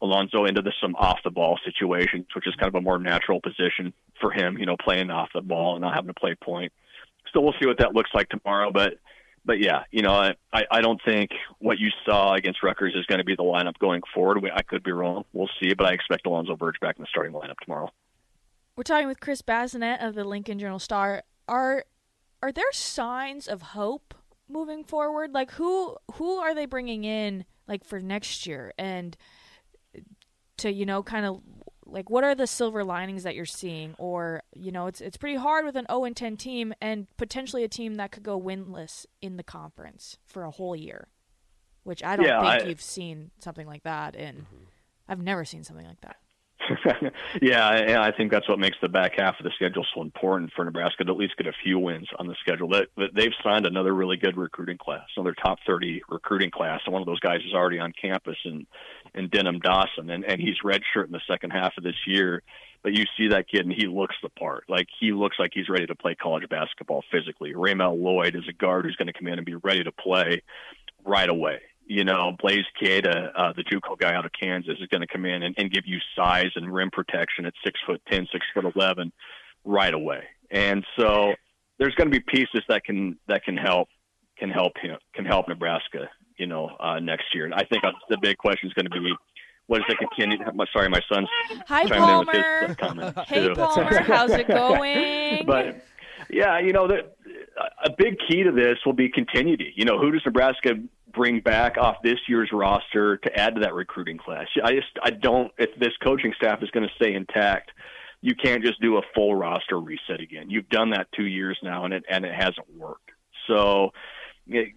[0.00, 3.40] Alonzo into the, some off the ball situations, which is kind of a more natural
[3.40, 4.58] position for him.
[4.58, 6.72] You know, playing off the ball and not having to play point.
[7.32, 8.94] So we'll see what that looks like tomorrow, but
[9.44, 13.18] but yeah, you know, I, I don't think what you saw against Rutgers is going
[13.18, 14.44] to be the lineup going forward.
[14.54, 15.24] I could be wrong.
[15.32, 17.90] We'll see, but I expect Alonzo Verge back in the starting lineup tomorrow.
[18.76, 21.24] We're talking with Chris Basnett of the Lincoln Journal Star.
[21.48, 21.84] Are
[22.42, 24.14] are there signs of hope
[24.48, 25.32] moving forward?
[25.32, 29.16] Like who who are they bringing in like for next year and
[30.58, 31.40] to you know kind of
[31.88, 35.36] like what are the silver linings that you're seeing or you know it's it's pretty
[35.36, 39.06] hard with an 0 and 10 team and potentially a team that could go winless
[39.20, 41.08] in the conference for a whole year
[41.84, 44.64] which I don't yeah, think I, you've seen something like that and mm-hmm.
[45.08, 46.16] I've never seen something like that.
[47.40, 50.52] yeah, and I think that's what makes the back half of the schedule so important
[50.54, 52.68] for Nebraska to at least get a few wins on the schedule.
[52.68, 57.02] That they've signed another really good recruiting class, another top 30 recruiting class, and one
[57.02, 58.66] of those guys is already on campus in
[59.14, 62.42] in Denim Dawson, and and he's redshirt in the second half of this year.
[62.82, 64.64] But you see that kid, and he looks the part.
[64.68, 67.54] Like he looks like he's ready to play college basketball physically.
[67.54, 70.42] Ramel Lloyd is a guard who's going to come in and be ready to play
[71.04, 75.00] right away you know, Blaise Keita, uh, the JUCO guy out of Kansas, is going
[75.00, 78.28] to come in and, and give you size and rim protection at six foot ten,
[78.30, 79.10] six foot eleven,
[79.64, 80.24] right away.
[80.50, 81.32] And so
[81.78, 83.88] there's going to be pieces that can that can help
[84.38, 87.44] can help him can help Nebraska, you know, uh, next year.
[87.44, 89.12] And I think the big question is going to be
[89.66, 90.38] what is the continue?
[90.72, 91.28] Sorry, my son's
[91.66, 92.32] Hi, chiming in Palmer.
[92.32, 93.54] with his comment hey, too.
[93.54, 95.44] Palmer, how's it going?
[95.46, 95.84] but
[96.30, 97.10] yeah, you know, the,
[97.84, 99.72] a big key to this will be continuity.
[99.76, 100.70] You know, who does Nebraska
[101.12, 104.46] bring back off this year's roster to add to that recruiting class.
[104.62, 107.70] I just I don't if this coaching staff is going to stay intact,
[108.20, 110.48] you can't just do a full roster reset again.
[110.48, 113.10] You've done that 2 years now and it and it hasn't worked.
[113.46, 113.92] So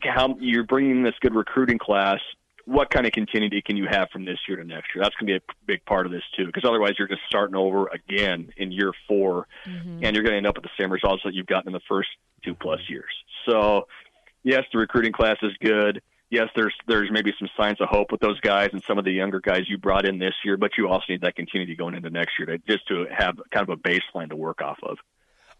[0.04, 2.20] how you're bringing this good recruiting class
[2.66, 5.04] what kind of continuity can you have from this year to next year?
[5.04, 7.56] That's going to be a big part of this too, because otherwise you're just starting
[7.56, 10.06] over again in year 4 mm-hmm.
[10.06, 11.82] and you're going to end up with the same results that you've gotten in the
[11.90, 12.10] first
[12.46, 13.12] two plus years.
[13.50, 13.88] So,
[14.44, 16.02] yes, the recruiting class is good
[16.32, 19.12] yes, there's there's maybe some signs of hope with those guys and some of the
[19.12, 22.10] younger guys you brought in this year, but you also need that continuity going into
[22.10, 24.98] next year to just to have kind of a baseline to work off of.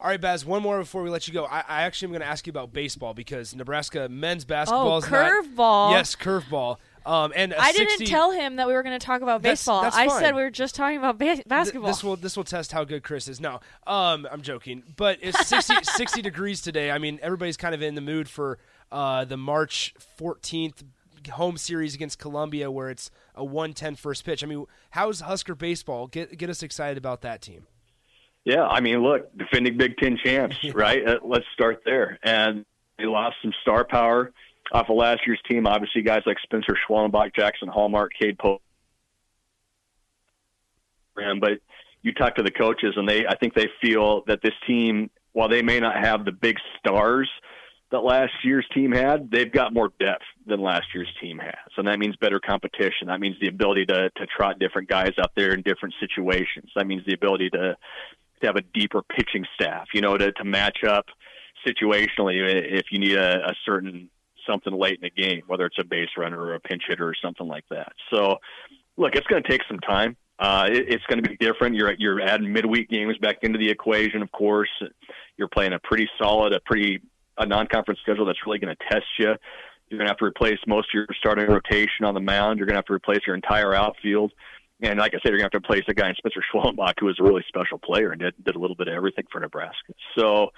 [0.02, 0.44] All right, Baz.
[0.44, 1.46] One more before we let you go.
[1.46, 4.98] I, I actually am going to ask you about baseball because Nebraska men's basketball Oh,
[4.98, 5.92] is curveball.
[5.92, 6.78] Yes, curveball.
[7.06, 9.84] Um, and I 60 didn't tell him that we were going to talk about baseball.
[9.84, 10.20] that's I fine.
[10.20, 11.88] said we were just talking about ba- Th- basketball.
[11.88, 13.40] This will this will test how good Chris is.
[13.40, 14.82] No, um, I'm joking.
[14.98, 16.90] But it's 60, 60 degrees today.
[16.90, 18.58] I mean, everybody's kind of in the mood for
[18.92, 20.84] uh, the March 14th
[21.32, 24.44] home series against Columbia, where it's a 110 first pitch.
[24.44, 26.08] I mean, how's Husker baseball?
[26.08, 27.68] Get get us excited about that team.
[28.44, 31.08] Yeah, I mean, look, defending Big Ten champs, right?
[31.08, 32.20] Uh, let's start there.
[32.24, 32.66] And
[32.98, 34.32] they lost some star power
[34.72, 35.68] off of last year's team.
[35.68, 38.62] Obviously, guys like Spencer Schwellenbach, Jaxon Hallmark, Cade Pope.
[41.16, 41.60] But
[42.02, 45.50] you talk to the coaches, and they, I think they feel that this team, while
[45.50, 47.30] they may not have the big stars
[47.92, 51.72] that last year's team had, they've got more depth than last year's team has.
[51.78, 53.08] And that means better competition.
[53.08, 56.72] That means the ability to, to trot different guys out there in different situations.
[56.76, 57.76] That means the ability to,
[58.42, 61.06] to have a deeper pitching staff, you know, to, to match up
[61.66, 64.10] situationally if you need a, a certain
[64.48, 67.16] something late in the game, whether it's a base runner or a pinch hitter or
[67.22, 67.94] something like that.
[68.12, 68.38] So,
[68.98, 70.18] look, it's going to take some time.
[70.40, 71.76] Uh, it, it's going to be different.
[71.76, 74.70] You're you're adding midweek games back into the equation, of course.
[75.38, 77.02] You're playing a pretty solid, a pretty
[77.38, 79.36] a non-conference schedule that's really going to test you.
[79.90, 82.58] You're going to have to replace most of your starting rotation on the mound.
[82.58, 84.32] You're going to have to replace your entire outfield.
[84.82, 86.94] And like I said, you're going to have to replace a guy in Spencer Schwellenbach
[87.00, 89.40] who was a really special player and did, did a little bit of everything for
[89.40, 89.94] Nebraska.
[90.18, 90.50] So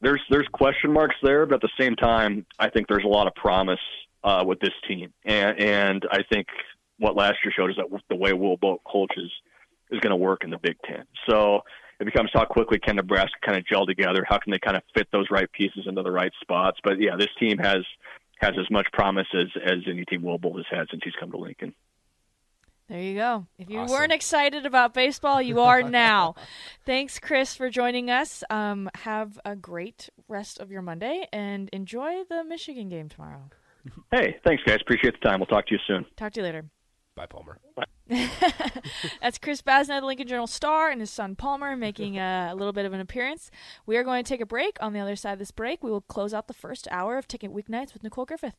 [0.00, 3.26] there's there's question marks there, but at the same time, I think there's a lot
[3.26, 3.80] of promise
[4.24, 6.46] uh, with this team, and and I think
[6.98, 9.30] what last year showed is that the way Will Bolt coaches
[9.90, 11.04] is going to work in the Big Ten.
[11.28, 11.60] So
[11.98, 14.24] it becomes how quickly can Nebraska kind of gel together?
[14.26, 16.78] How can they kind of fit those right pieces into the right spots?
[16.82, 17.84] But yeah, this team has
[18.38, 21.30] has as much promise as as any team Will Bolt has had since he's come
[21.32, 21.74] to Lincoln.
[22.90, 23.46] There you go.
[23.56, 23.92] If you Awesome.
[23.96, 26.34] weren't excited about baseball, you are now.
[26.84, 28.42] Thanks, Chris, for joining us.
[28.50, 33.42] Um, have a great rest of your Monday and enjoy the Michigan game tomorrow.
[34.10, 34.78] Hey, thanks guys.
[34.82, 35.38] Appreciate the time.
[35.38, 36.04] We'll talk to you soon.
[36.16, 36.64] Talk to you later.
[37.14, 37.58] Bye, Palmer.
[39.22, 42.72] That's Chris Basnett, the Lincoln Journal Star, and his son Palmer making a, a little
[42.72, 43.50] bit of an appearance.
[43.86, 44.76] We are going to take a break.
[44.80, 47.28] On the other side of this break, we will close out the first hour of
[47.28, 48.56] Ticket Weeknights with Nicole Griffith.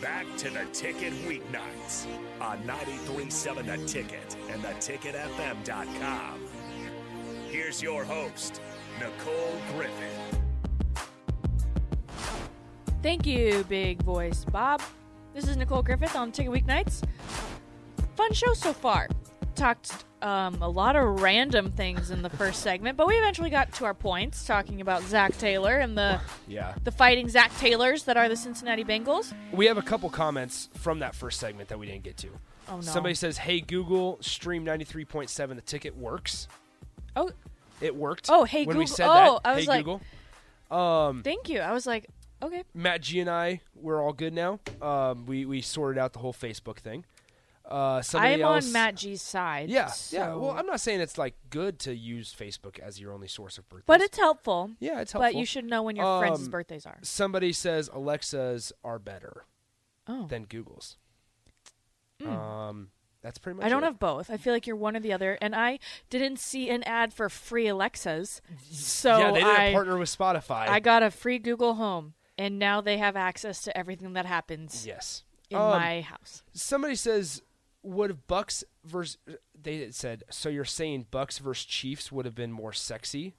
[0.00, 2.06] Back to the Ticket Weeknights
[2.40, 6.40] on 93.7 The Ticket and the theticketfm.com.
[7.50, 8.62] Here's your host,
[8.98, 10.40] Nicole Griffith.
[13.02, 14.80] Thank you, big voice Bob.
[15.34, 17.02] This is Nicole Griffith on Ticket Weeknights.
[18.16, 19.06] Fun show so far.
[19.56, 23.72] Talked um, a lot of random things in the first segment, but we eventually got
[23.74, 26.74] to our points, talking about Zac Taylor and the Yeah.
[26.84, 29.34] the fighting Zac Taylors that are the Cincinnati Bengals.
[29.52, 32.28] We have a couple comments from that first segment that we didn't get to.
[32.68, 32.80] Oh no!
[32.82, 36.48] Somebody says, "Hey Google, stream 93.7 the ticket works."
[37.16, 37.30] Oh,
[37.82, 38.28] It worked.
[38.30, 39.48] Oh, hey when we Google- said oh, that.
[39.50, 40.00] I was hey like- Google.
[40.70, 41.60] Um, thank you.
[41.60, 42.08] I was like,
[42.42, 42.62] okay.
[42.72, 44.60] Matt G and I, we're all good now.
[44.80, 47.04] Um, we we sorted out the whole Facebook thing.
[47.70, 49.70] Uh, somebody I'm else, on Matt G's side.
[49.70, 50.34] Yeah, so- yeah.
[50.34, 53.68] Well, I'm not saying it's like good to use Facebook as your only source of
[53.68, 54.72] birthdays, but it's helpful.
[54.80, 55.32] yeah, it's helpful.
[55.32, 56.98] But you should know when your friends' Um, birthdays are.
[57.02, 59.44] Somebody says Alexa's are better
[60.08, 60.96] Oh, than Google's.
[62.20, 62.28] Mm.
[62.28, 62.90] Um,
[63.22, 63.66] that's pretty much.
[63.66, 63.86] I don't it.
[63.86, 64.30] have both.
[64.30, 67.28] I feel like you're one or the other, and I didn't see an ad for
[67.28, 68.40] free Alexas,
[68.70, 70.68] so yeah, they didn't I partner with Spotify.
[70.68, 74.86] I got a free Google Home, and now they have access to everything that happens
[74.86, 75.22] yes.
[75.50, 76.42] in Um, my house.
[76.52, 77.42] Somebody says,
[77.82, 79.18] would Bucks versus?
[79.60, 83.34] They said, so you're saying Bucks versus Chiefs would have been more sexy?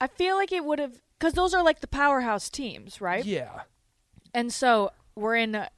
[0.00, 3.24] I feel like it would have because those are like the powerhouse teams, right?
[3.24, 3.62] Yeah.
[4.32, 5.68] And so we're in uh,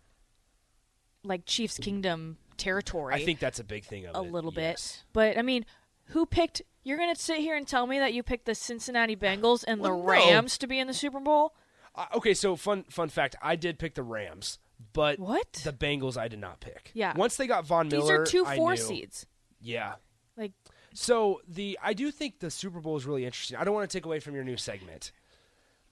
[1.24, 3.14] like Chiefs Kingdom territory.
[3.14, 4.97] I think that's a big thing of a it, little yes.
[4.97, 5.05] bit.
[5.12, 5.64] But I mean,
[6.07, 6.62] who picked?
[6.83, 9.91] You're gonna sit here and tell me that you picked the Cincinnati Bengals and the
[9.91, 10.05] Well, no.
[10.05, 11.55] Rams to be in the Super Bowl?
[11.95, 14.59] Uh, okay, so fun fun fact: I did pick the Rams,
[14.93, 15.53] but What?
[15.64, 16.91] the Bengals I did not pick.
[16.95, 17.12] Yeah.
[17.16, 19.26] Once they got Von Miller, These are two four seeds.
[19.61, 19.95] Yeah.
[20.37, 20.53] Like
[20.95, 23.57] So the I do think the Super Bowl is really interesting.
[23.59, 25.12] I don't want to take away from your new segment,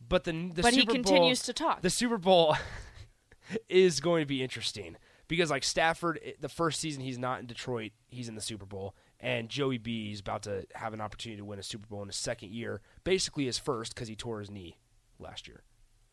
[0.07, 1.83] but the the But he Super Bowl- continues to talk.
[1.83, 2.57] The Super Bowl
[3.69, 7.47] is going to be interesting because like Stafford, eh, the first season he's not in
[7.47, 11.39] Detroit, he's in the Super Bowl, and Joey B is about to have an opportunity
[11.39, 14.41] to win a Super Bowl in his second year, basically his first because he tore
[14.41, 14.79] his knee
[15.19, 15.63] last year.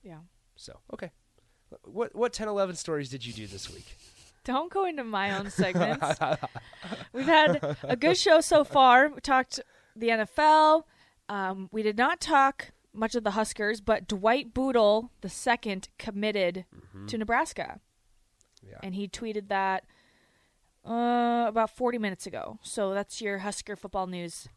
[0.04, 0.20] Yeah.
[0.56, 1.12] So okay,
[1.84, 3.98] what what 10, 11 stories did you do this week?
[4.44, 6.06] Don't go into my own segments.
[7.14, 9.10] We've had a good show so far.
[9.10, 9.60] We talked
[9.96, 10.84] the NFL.
[11.30, 16.66] Um, we did not talk much of the Huskers, but Dwight Bootle the second committed
[16.76, 17.08] Mm-hmm.
[17.08, 17.80] to Nebraska,
[18.66, 18.78] Yeah.
[18.84, 19.84] and he tweeted that
[20.88, 22.60] uh, about 40 minutes ago.
[22.62, 24.48] So that's your Husker football news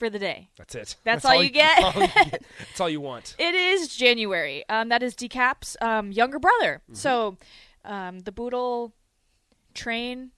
[0.00, 0.48] for the day.
[0.56, 0.96] That's it.
[1.04, 1.76] That's all you get?
[1.82, 2.42] That's all you, get.
[2.58, 3.36] That's all you want.
[3.38, 4.64] It is January.
[4.68, 6.80] Um, that is Decap's um, younger brother.
[6.84, 6.94] Mm-hmm.
[6.94, 7.36] So
[7.84, 8.92] um, the Bootle
[9.74, 10.30] train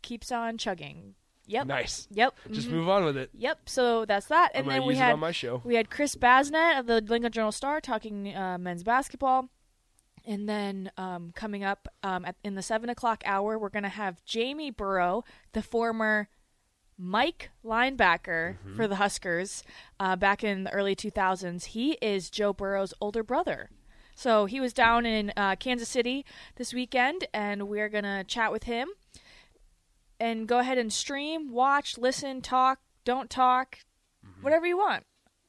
[0.00, 1.14] keeps on chugging.
[1.46, 1.66] Yep.
[1.66, 2.08] Nice.
[2.10, 2.34] Yep.
[2.50, 2.72] Just mhm.
[2.72, 3.30] move on with it.
[3.34, 3.68] Yep.
[3.68, 4.52] So that's that.
[4.54, 5.60] And then we had on my show.
[5.64, 9.50] we had Chris Basnett of the Lincoln Journal Star talking uh, men's basketball.
[10.24, 13.88] And then um, coming up um, at, in the seven o'clock hour, we're going to
[13.88, 16.28] have Jamie Burrow, the former
[17.02, 18.76] Mike linebacker Mm-hmm.
[18.76, 19.62] for the Huskers
[19.98, 21.64] uh, back in the early 2000s.
[21.66, 23.70] He is Joe Burrow's older brother.
[24.14, 26.24] So he was down in uh, Kansas City
[26.56, 28.88] this weekend, and we're going to chat with him
[30.20, 33.78] and go ahead and stream, watch, listen, talk, don't talk,
[34.42, 35.04] whatever you want.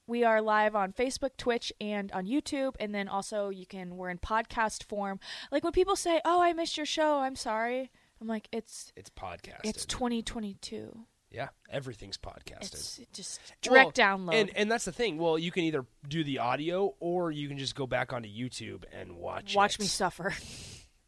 [0.07, 4.09] We are live on Facebook, Twitch, and on YouTube, and then also you can we're
[4.09, 5.19] in podcast form.
[5.51, 7.19] Like when people say, "Oh, I missed your show.
[7.19, 7.89] I'm sorry."
[8.19, 9.61] I'm like, "It's It's podcast.
[9.63, 11.05] it's 2022.
[11.33, 12.73] Yeah, everything's podcasted.
[12.75, 15.17] It's just direct Well, download." And and that's the thing.
[15.17, 18.83] Well, you can either do the audio or you can just go back onto YouTube
[18.93, 19.55] and watch.
[19.55, 19.79] Watch it.
[19.81, 20.33] me suffer.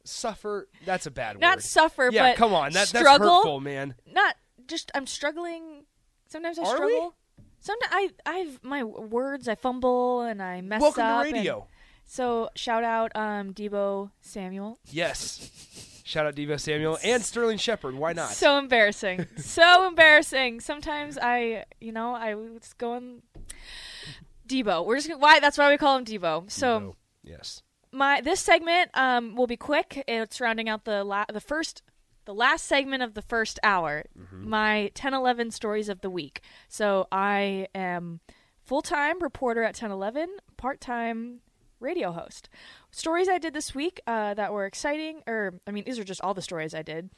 [0.03, 0.67] suffer.
[0.85, 1.55] That's a bad Not word.
[1.57, 2.71] Not suffer, yeah, but come on.
[2.73, 3.35] That, that's struggle.
[3.35, 3.95] hurtful, man.
[4.11, 4.35] Not
[4.67, 5.85] just I'm struggling.
[6.27, 6.75] Sometimes I Are we?
[6.93, 7.15] struggle.
[7.59, 11.25] Sometimes I I've my words I fumble and I mess Welcome to up.
[11.25, 11.67] and- radio.
[12.05, 14.79] so shout out um Deebo Samuel.
[14.91, 15.91] Yes.
[16.07, 17.95] Shout out Devo Samuel and Sterling Shepard.
[17.95, 18.29] Why not?
[18.29, 19.25] So embarrassing.
[19.37, 20.59] so embarrassing.
[20.59, 23.23] Sometimes I, you know, I was going
[24.47, 24.85] Debo.
[24.85, 26.49] We're just gonna, why that's why we call him Debo.
[26.51, 26.95] So Devo.
[27.23, 27.63] yes.
[27.91, 30.03] my this segment um will be quick.
[30.07, 31.81] It's rounding out the la- the first
[32.25, 34.03] the last segment of the first hour.
[34.31, 36.41] My 1011 stories of the week.
[36.69, 38.19] So I am
[38.63, 41.41] full-time reporter at 1011, part-time
[41.79, 42.49] radio host.
[42.91, 46.21] Stories I did this week uh, that were exciting, or I mean, these are just
[46.21, 47.09] all the stories I did.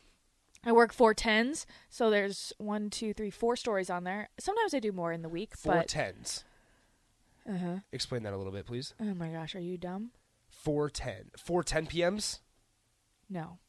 [0.65, 4.29] I work four tens, so there's one, two, three, four stories on there.
[4.39, 6.43] Sometimes I do more in the week, Four but tens.
[7.47, 7.75] uh huh.
[7.91, 8.93] Explain that a little bit, please.
[8.99, 10.11] Oh my gosh, are you dumb?
[10.49, 11.31] Four ten.
[11.37, 12.39] Four ten PMs.
[13.29, 13.59] No.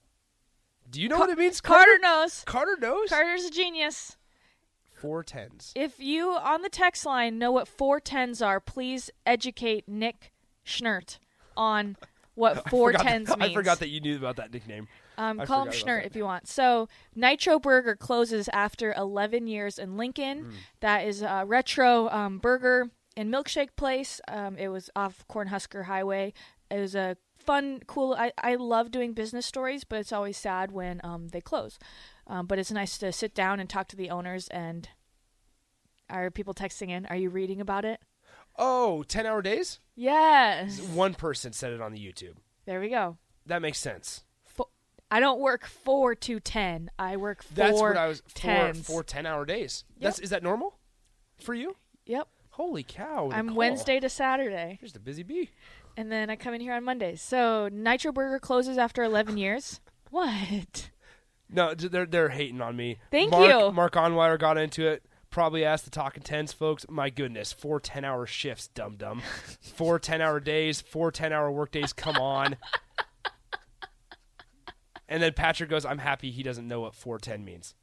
[0.91, 1.61] Do you know what it means?
[1.61, 2.43] Carter knows.
[2.47, 3.11] Carter knows.
[3.11, 4.17] Carter's a genius.
[4.95, 5.73] Four tens.
[5.77, 10.33] If you on the text line know what four tens are, please educate Nick
[10.69, 11.19] Schnert
[11.57, 11.97] on
[12.35, 13.41] what four tens means.
[13.41, 14.89] I forgot that you knew about that nickname.
[15.19, 16.47] Um, I call him Schnert if you want.
[16.47, 20.45] So, Nitro Burger closes after 11 years in Lincoln.
[20.45, 20.53] Mm.
[20.81, 24.21] That is a retro um, burger and milkshake place.
[24.29, 26.33] Um, it was off Cornhusker Highway.
[26.71, 28.15] It was a fun, cool.
[28.17, 31.81] I, I love doing business stories, but it's always sad when um, they close.
[32.29, 34.47] Um, but it's nice to sit down and talk to the owners.
[34.49, 34.89] And
[36.09, 37.07] are people texting in?
[37.07, 38.01] Are you reading about it?
[38.59, 39.79] Oh, 10 hour days?
[39.95, 40.81] Yes.
[40.81, 42.35] One person said it on the YouTube.
[42.67, 43.17] There we go.
[43.47, 44.25] That makes sense.
[45.11, 46.91] I don't work four to ten.
[46.99, 49.85] I work four That's what I was four four 10 hour days.
[49.97, 50.03] Yep.
[50.03, 50.77] That's is that normal
[51.41, 51.77] for you?
[52.05, 52.29] Yep.
[52.51, 53.31] Holy cow.
[53.33, 53.57] I'm Nicole.
[53.59, 54.79] Wednesday to Saturday.
[54.83, 55.51] Just a busy bee.
[55.97, 57.23] And then I come in here on Mondays.
[57.23, 59.81] So Nitro Burger closes after 11 years.
[60.11, 60.91] What?
[61.51, 62.99] No, they're they're hating on me.
[63.11, 63.73] Thank Mark, you.
[63.73, 65.03] Mark Onwire got into it.
[65.39, 66.85] Probably asked the talking tens folks.
[66.89, 69.23] My goodness, four 10 hour shifts, dum dum.
[69.61, 71.93] four 10 hour days, four 10 hour work days.
[71.93, 72.57] Come on.
[75.09, 77.77] and then Patrick goes, "I'm happy he doesn't know what 410 means."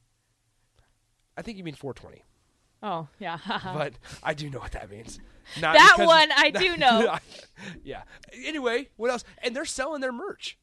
[1.38, 2.24] I think you mean 420,
[2.84, 3.38] Oh, yeah.
[3.74, 5.18] but I do know what that means.
[5.62, 7.18] Not That because- one I do know.
[7.86, 8.04] yeah.
[8.34, 9.24] Anyway, what else?
[9.42, 10.58] And they're selling their merch.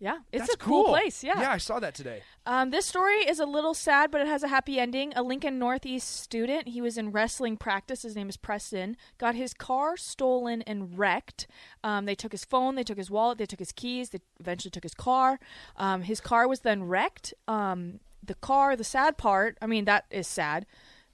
[0.00, 0.92] Yeah, it's That's a cool, cool.
[0.92, 1.24] place.
[1.24, 1.40] Yeah.
[1.40, 2.22] Yeah, I saw that today.
[2.46, 5.12] Um, this story is a little sad, but it has a happy ending.
[5.16, 8.02] A Lincoln Northeast student, he was in wrestling practice.
[8.02, 8.96] His name is Preston.
[9.18, 11.48] Got his car stolen and wrecked.
[11.82, 14.70] Um, they took his phone, they took his wallet, they took his keys, they eventually
[14.70, 15.40] took his car.
[15.76, 17.34] Um, his car was then wrecked.
[17.48, 20.64] Um, the car, the sad part, I mean, that is sad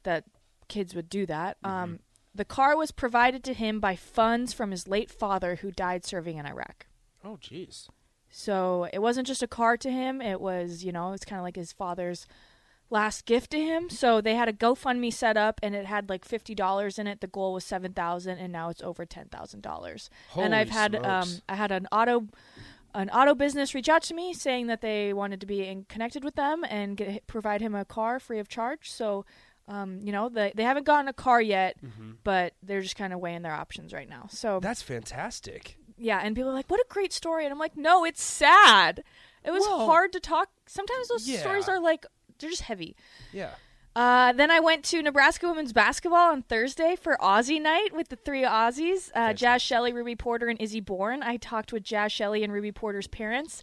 [0.03, 0.25] that
[0.69, 1.57] kids would do that.
[1.65, 2.01] Um,
[2.35, 6.37] the car was provided to him by funds from his late father who died serving
[6.37, 6.87] in Iraq.
[7.25, 7.89] Oh, jeez.
[8.37, 10.21] So it wasn't just a car to him.
[10.21, 12.27] It was, you know, it's kind of like his father's
[12.91, 13.89] last gift to him.
[13.89, 17.21] So they had a GoFundMe set up, and it had like fifty dollars in it.
[17.21, 20.11] The goal was seven thousand, and now it's over ten thousand dollars.
[20.37, 21.29] And I've had um.
[21.49, 22.27] I had an auto.
[22.97, 26.23] An auto business reach out to me saying that they wanted to be in, connected
[26.23, 28.89] with them and get, provide him a car free of charge.
[28.89, 29.25] So,
[29.67, 31.77] um, you know, they, they haven't gotten a car yet,
[32.23, 34.27] but they're just kind of weighing their options right now.
[34.31, 35.77] So That's fantastic.
[35.97, 39.05] Yeah, and people are like, "What a great story!" And I'm like, "No, it's sad.
[39.45, 40.49] It was hard to talk.
[40.67, 41.41] Sometimes those yeah.
[41.41, 42.07] stories are like
[42.39, 42.97] they're just heavy."
[43.33, 43.51] Yeah.
[43.97, 48.17] Uh, then I went to Nebraska women's basketball on Thursday for Aussie night with the
[48.17, 51.23] three Aussies uh, Jaz Shelley, Ruby Porter, and Izzy Bourne.
[51.23, 53.63] I talked with Jaz Shelley and Ruby Porter's parents.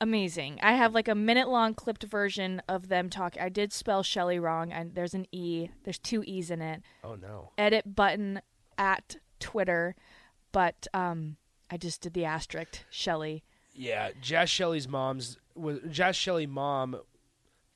[0.00, 0.58] Amazing.
[0.62, 3.42] I have like a minute long clipped version of them talking.
[3.42, 5.68] I did spell Shelley wrong, and there's an E.
[5.84, 6.82] There's two E's in it.
[7.02, 7.50] Oh, no.
[7.58, 8.40] Edit button
[8.76, 9.96] at Twitter,
[10.52, 11.36] but um,
[11.70, 13.44] I just did the asterisk Shelley.
[13.74, 17.00] Yeah, Jaz Shelley's mom's was Jaz Shelley mom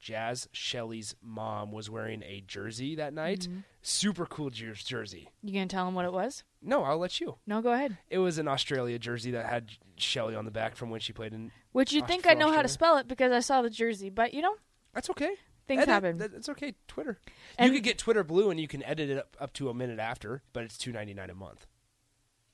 [0.03, 3.47] Jaz Shelley's mom was wearing a jersey that night.
[3.49, 3.63] Mhm.
[3.83, 5.29] Super cool jersey.
[5.43, 6.43] You gonna tell him what it was?
[6.61, 7.39] No, I'll let you.
[7.47, 7.99] No, go ahead.
[8.11, 11.33] It was an Australia jersey that had Shelley on the back from when she played
[11.33, 11.53] in.
[11.71, 14.11] Which you Aus- think I know how to spell it because I saw the jersey,
[14.11, 14.57] but you know
[14.93, 15.37] That's okay.
[15.69, 15.89] things Edit.
[15.93, 16.19] happen.
[16.19, 16.75] That- It's okay.
[16.89, 17.21] Twitter.
[17.57, 19.75] And- you could get Twitter Blue and you can edit it up, up to a
[19.75, 21.67] minute after, but it's two ninety nine a month.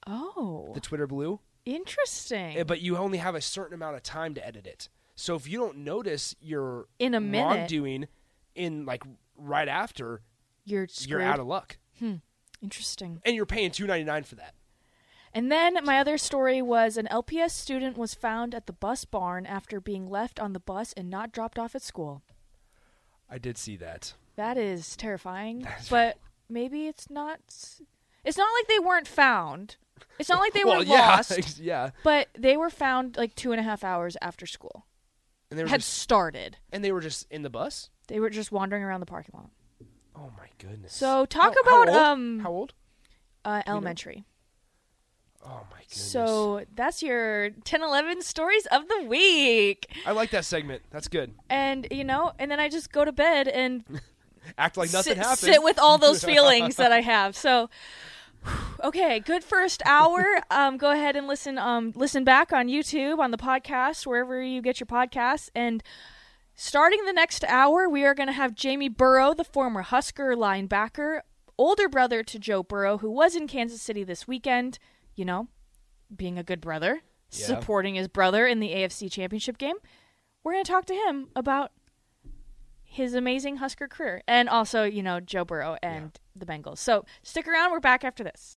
[0.07, 1.41] Oh, The Twitter Blue.
[1.65, 2.57] interesting.
[2.59, 4.89] Eh, But you only have a certain amount of time to edit it.
[5.15, 7.45] So if you don't notice your In a minute.
[7.47, 8.07] wrongdoing
[8.55, 9.03] in like
[9.37, 10.23] right after,
[10.65, 12.17] You're you're out of luck, Hmm.
[12.63, 13.21] Interesting.
[13.25, 14.55] and you're paying two ninety nine for that.
[15.35, 19.45] And then my other story was an LPS student was found at the bus barn
[19.45, 22.23] after being left on the bus and not dropped off at school.
[23.29, 24.15] I did see that.
[24.37, 25.67] That is terrifying.
[25.91, 26.17] but
[26.49, 27.41] maybe it's not.
[28.25, 29.77] It's not like they weren't found.
[30.19, 31.59] It's not like they well, were yeah, lost.
[31.61, 31.91] yeah.
[32.05, 34.87] But they were found like two and a half hours after school
[35.51, 36.57] And they were had just, started.
[36.73, 37.91] and they were just in the bus.
[38.09, 39.51] They were just wandering around the parking lot.
[40.17, 40.95] Oh my goodness.
[40.95, 41.99] So talk How- how about old?
[41.99, 42.75] um how old?
[43.45, 44.25] uh, elementary.
[45.45, 46.11] Oh my goodness.
[46.11, 49.87] So that's your 10 11 stories of the week.
[50.05, 50.83] I like that segment.
[50.91, 51.33] That's good.
[51.49, 53.85] And, you know, and then I just go to bed and
[54.59, 55.39] Act like nothing sit, happened.
[55.39, 57.37] sit with all those feelings that I have.
[57.37, 57.69] So,
[58.83, 60.25] okay, good first hour.
[60.51, 61.59] Um, go ahead and listen.
[61.59, 65.51] Um, listen back on YouTube, on the podcast, wherever you get your podcasts.
[65.55, 65.83] And
[66.55, 71.21] starting the next hour, we are going to have Jamie Burrow, the former Husker linebacker,
[71.59, 74.79] older brother to Joe Burrow, who was in Kansas City this weekend.
[75.15, 75.49] You know,
[76.15, 77.47] being a good brother, Yeah.
[77.47, 79.77] supporting his brother in the AFC Championship game.
[80.43, 81.73] We're going to talk to him about
[82.99, 86.79] his amazing Husker career and also, you know, Joe Burrow and the Bengals.
[86.79, 87.71] So stick around.
[87.71, 88.57] We're back after this.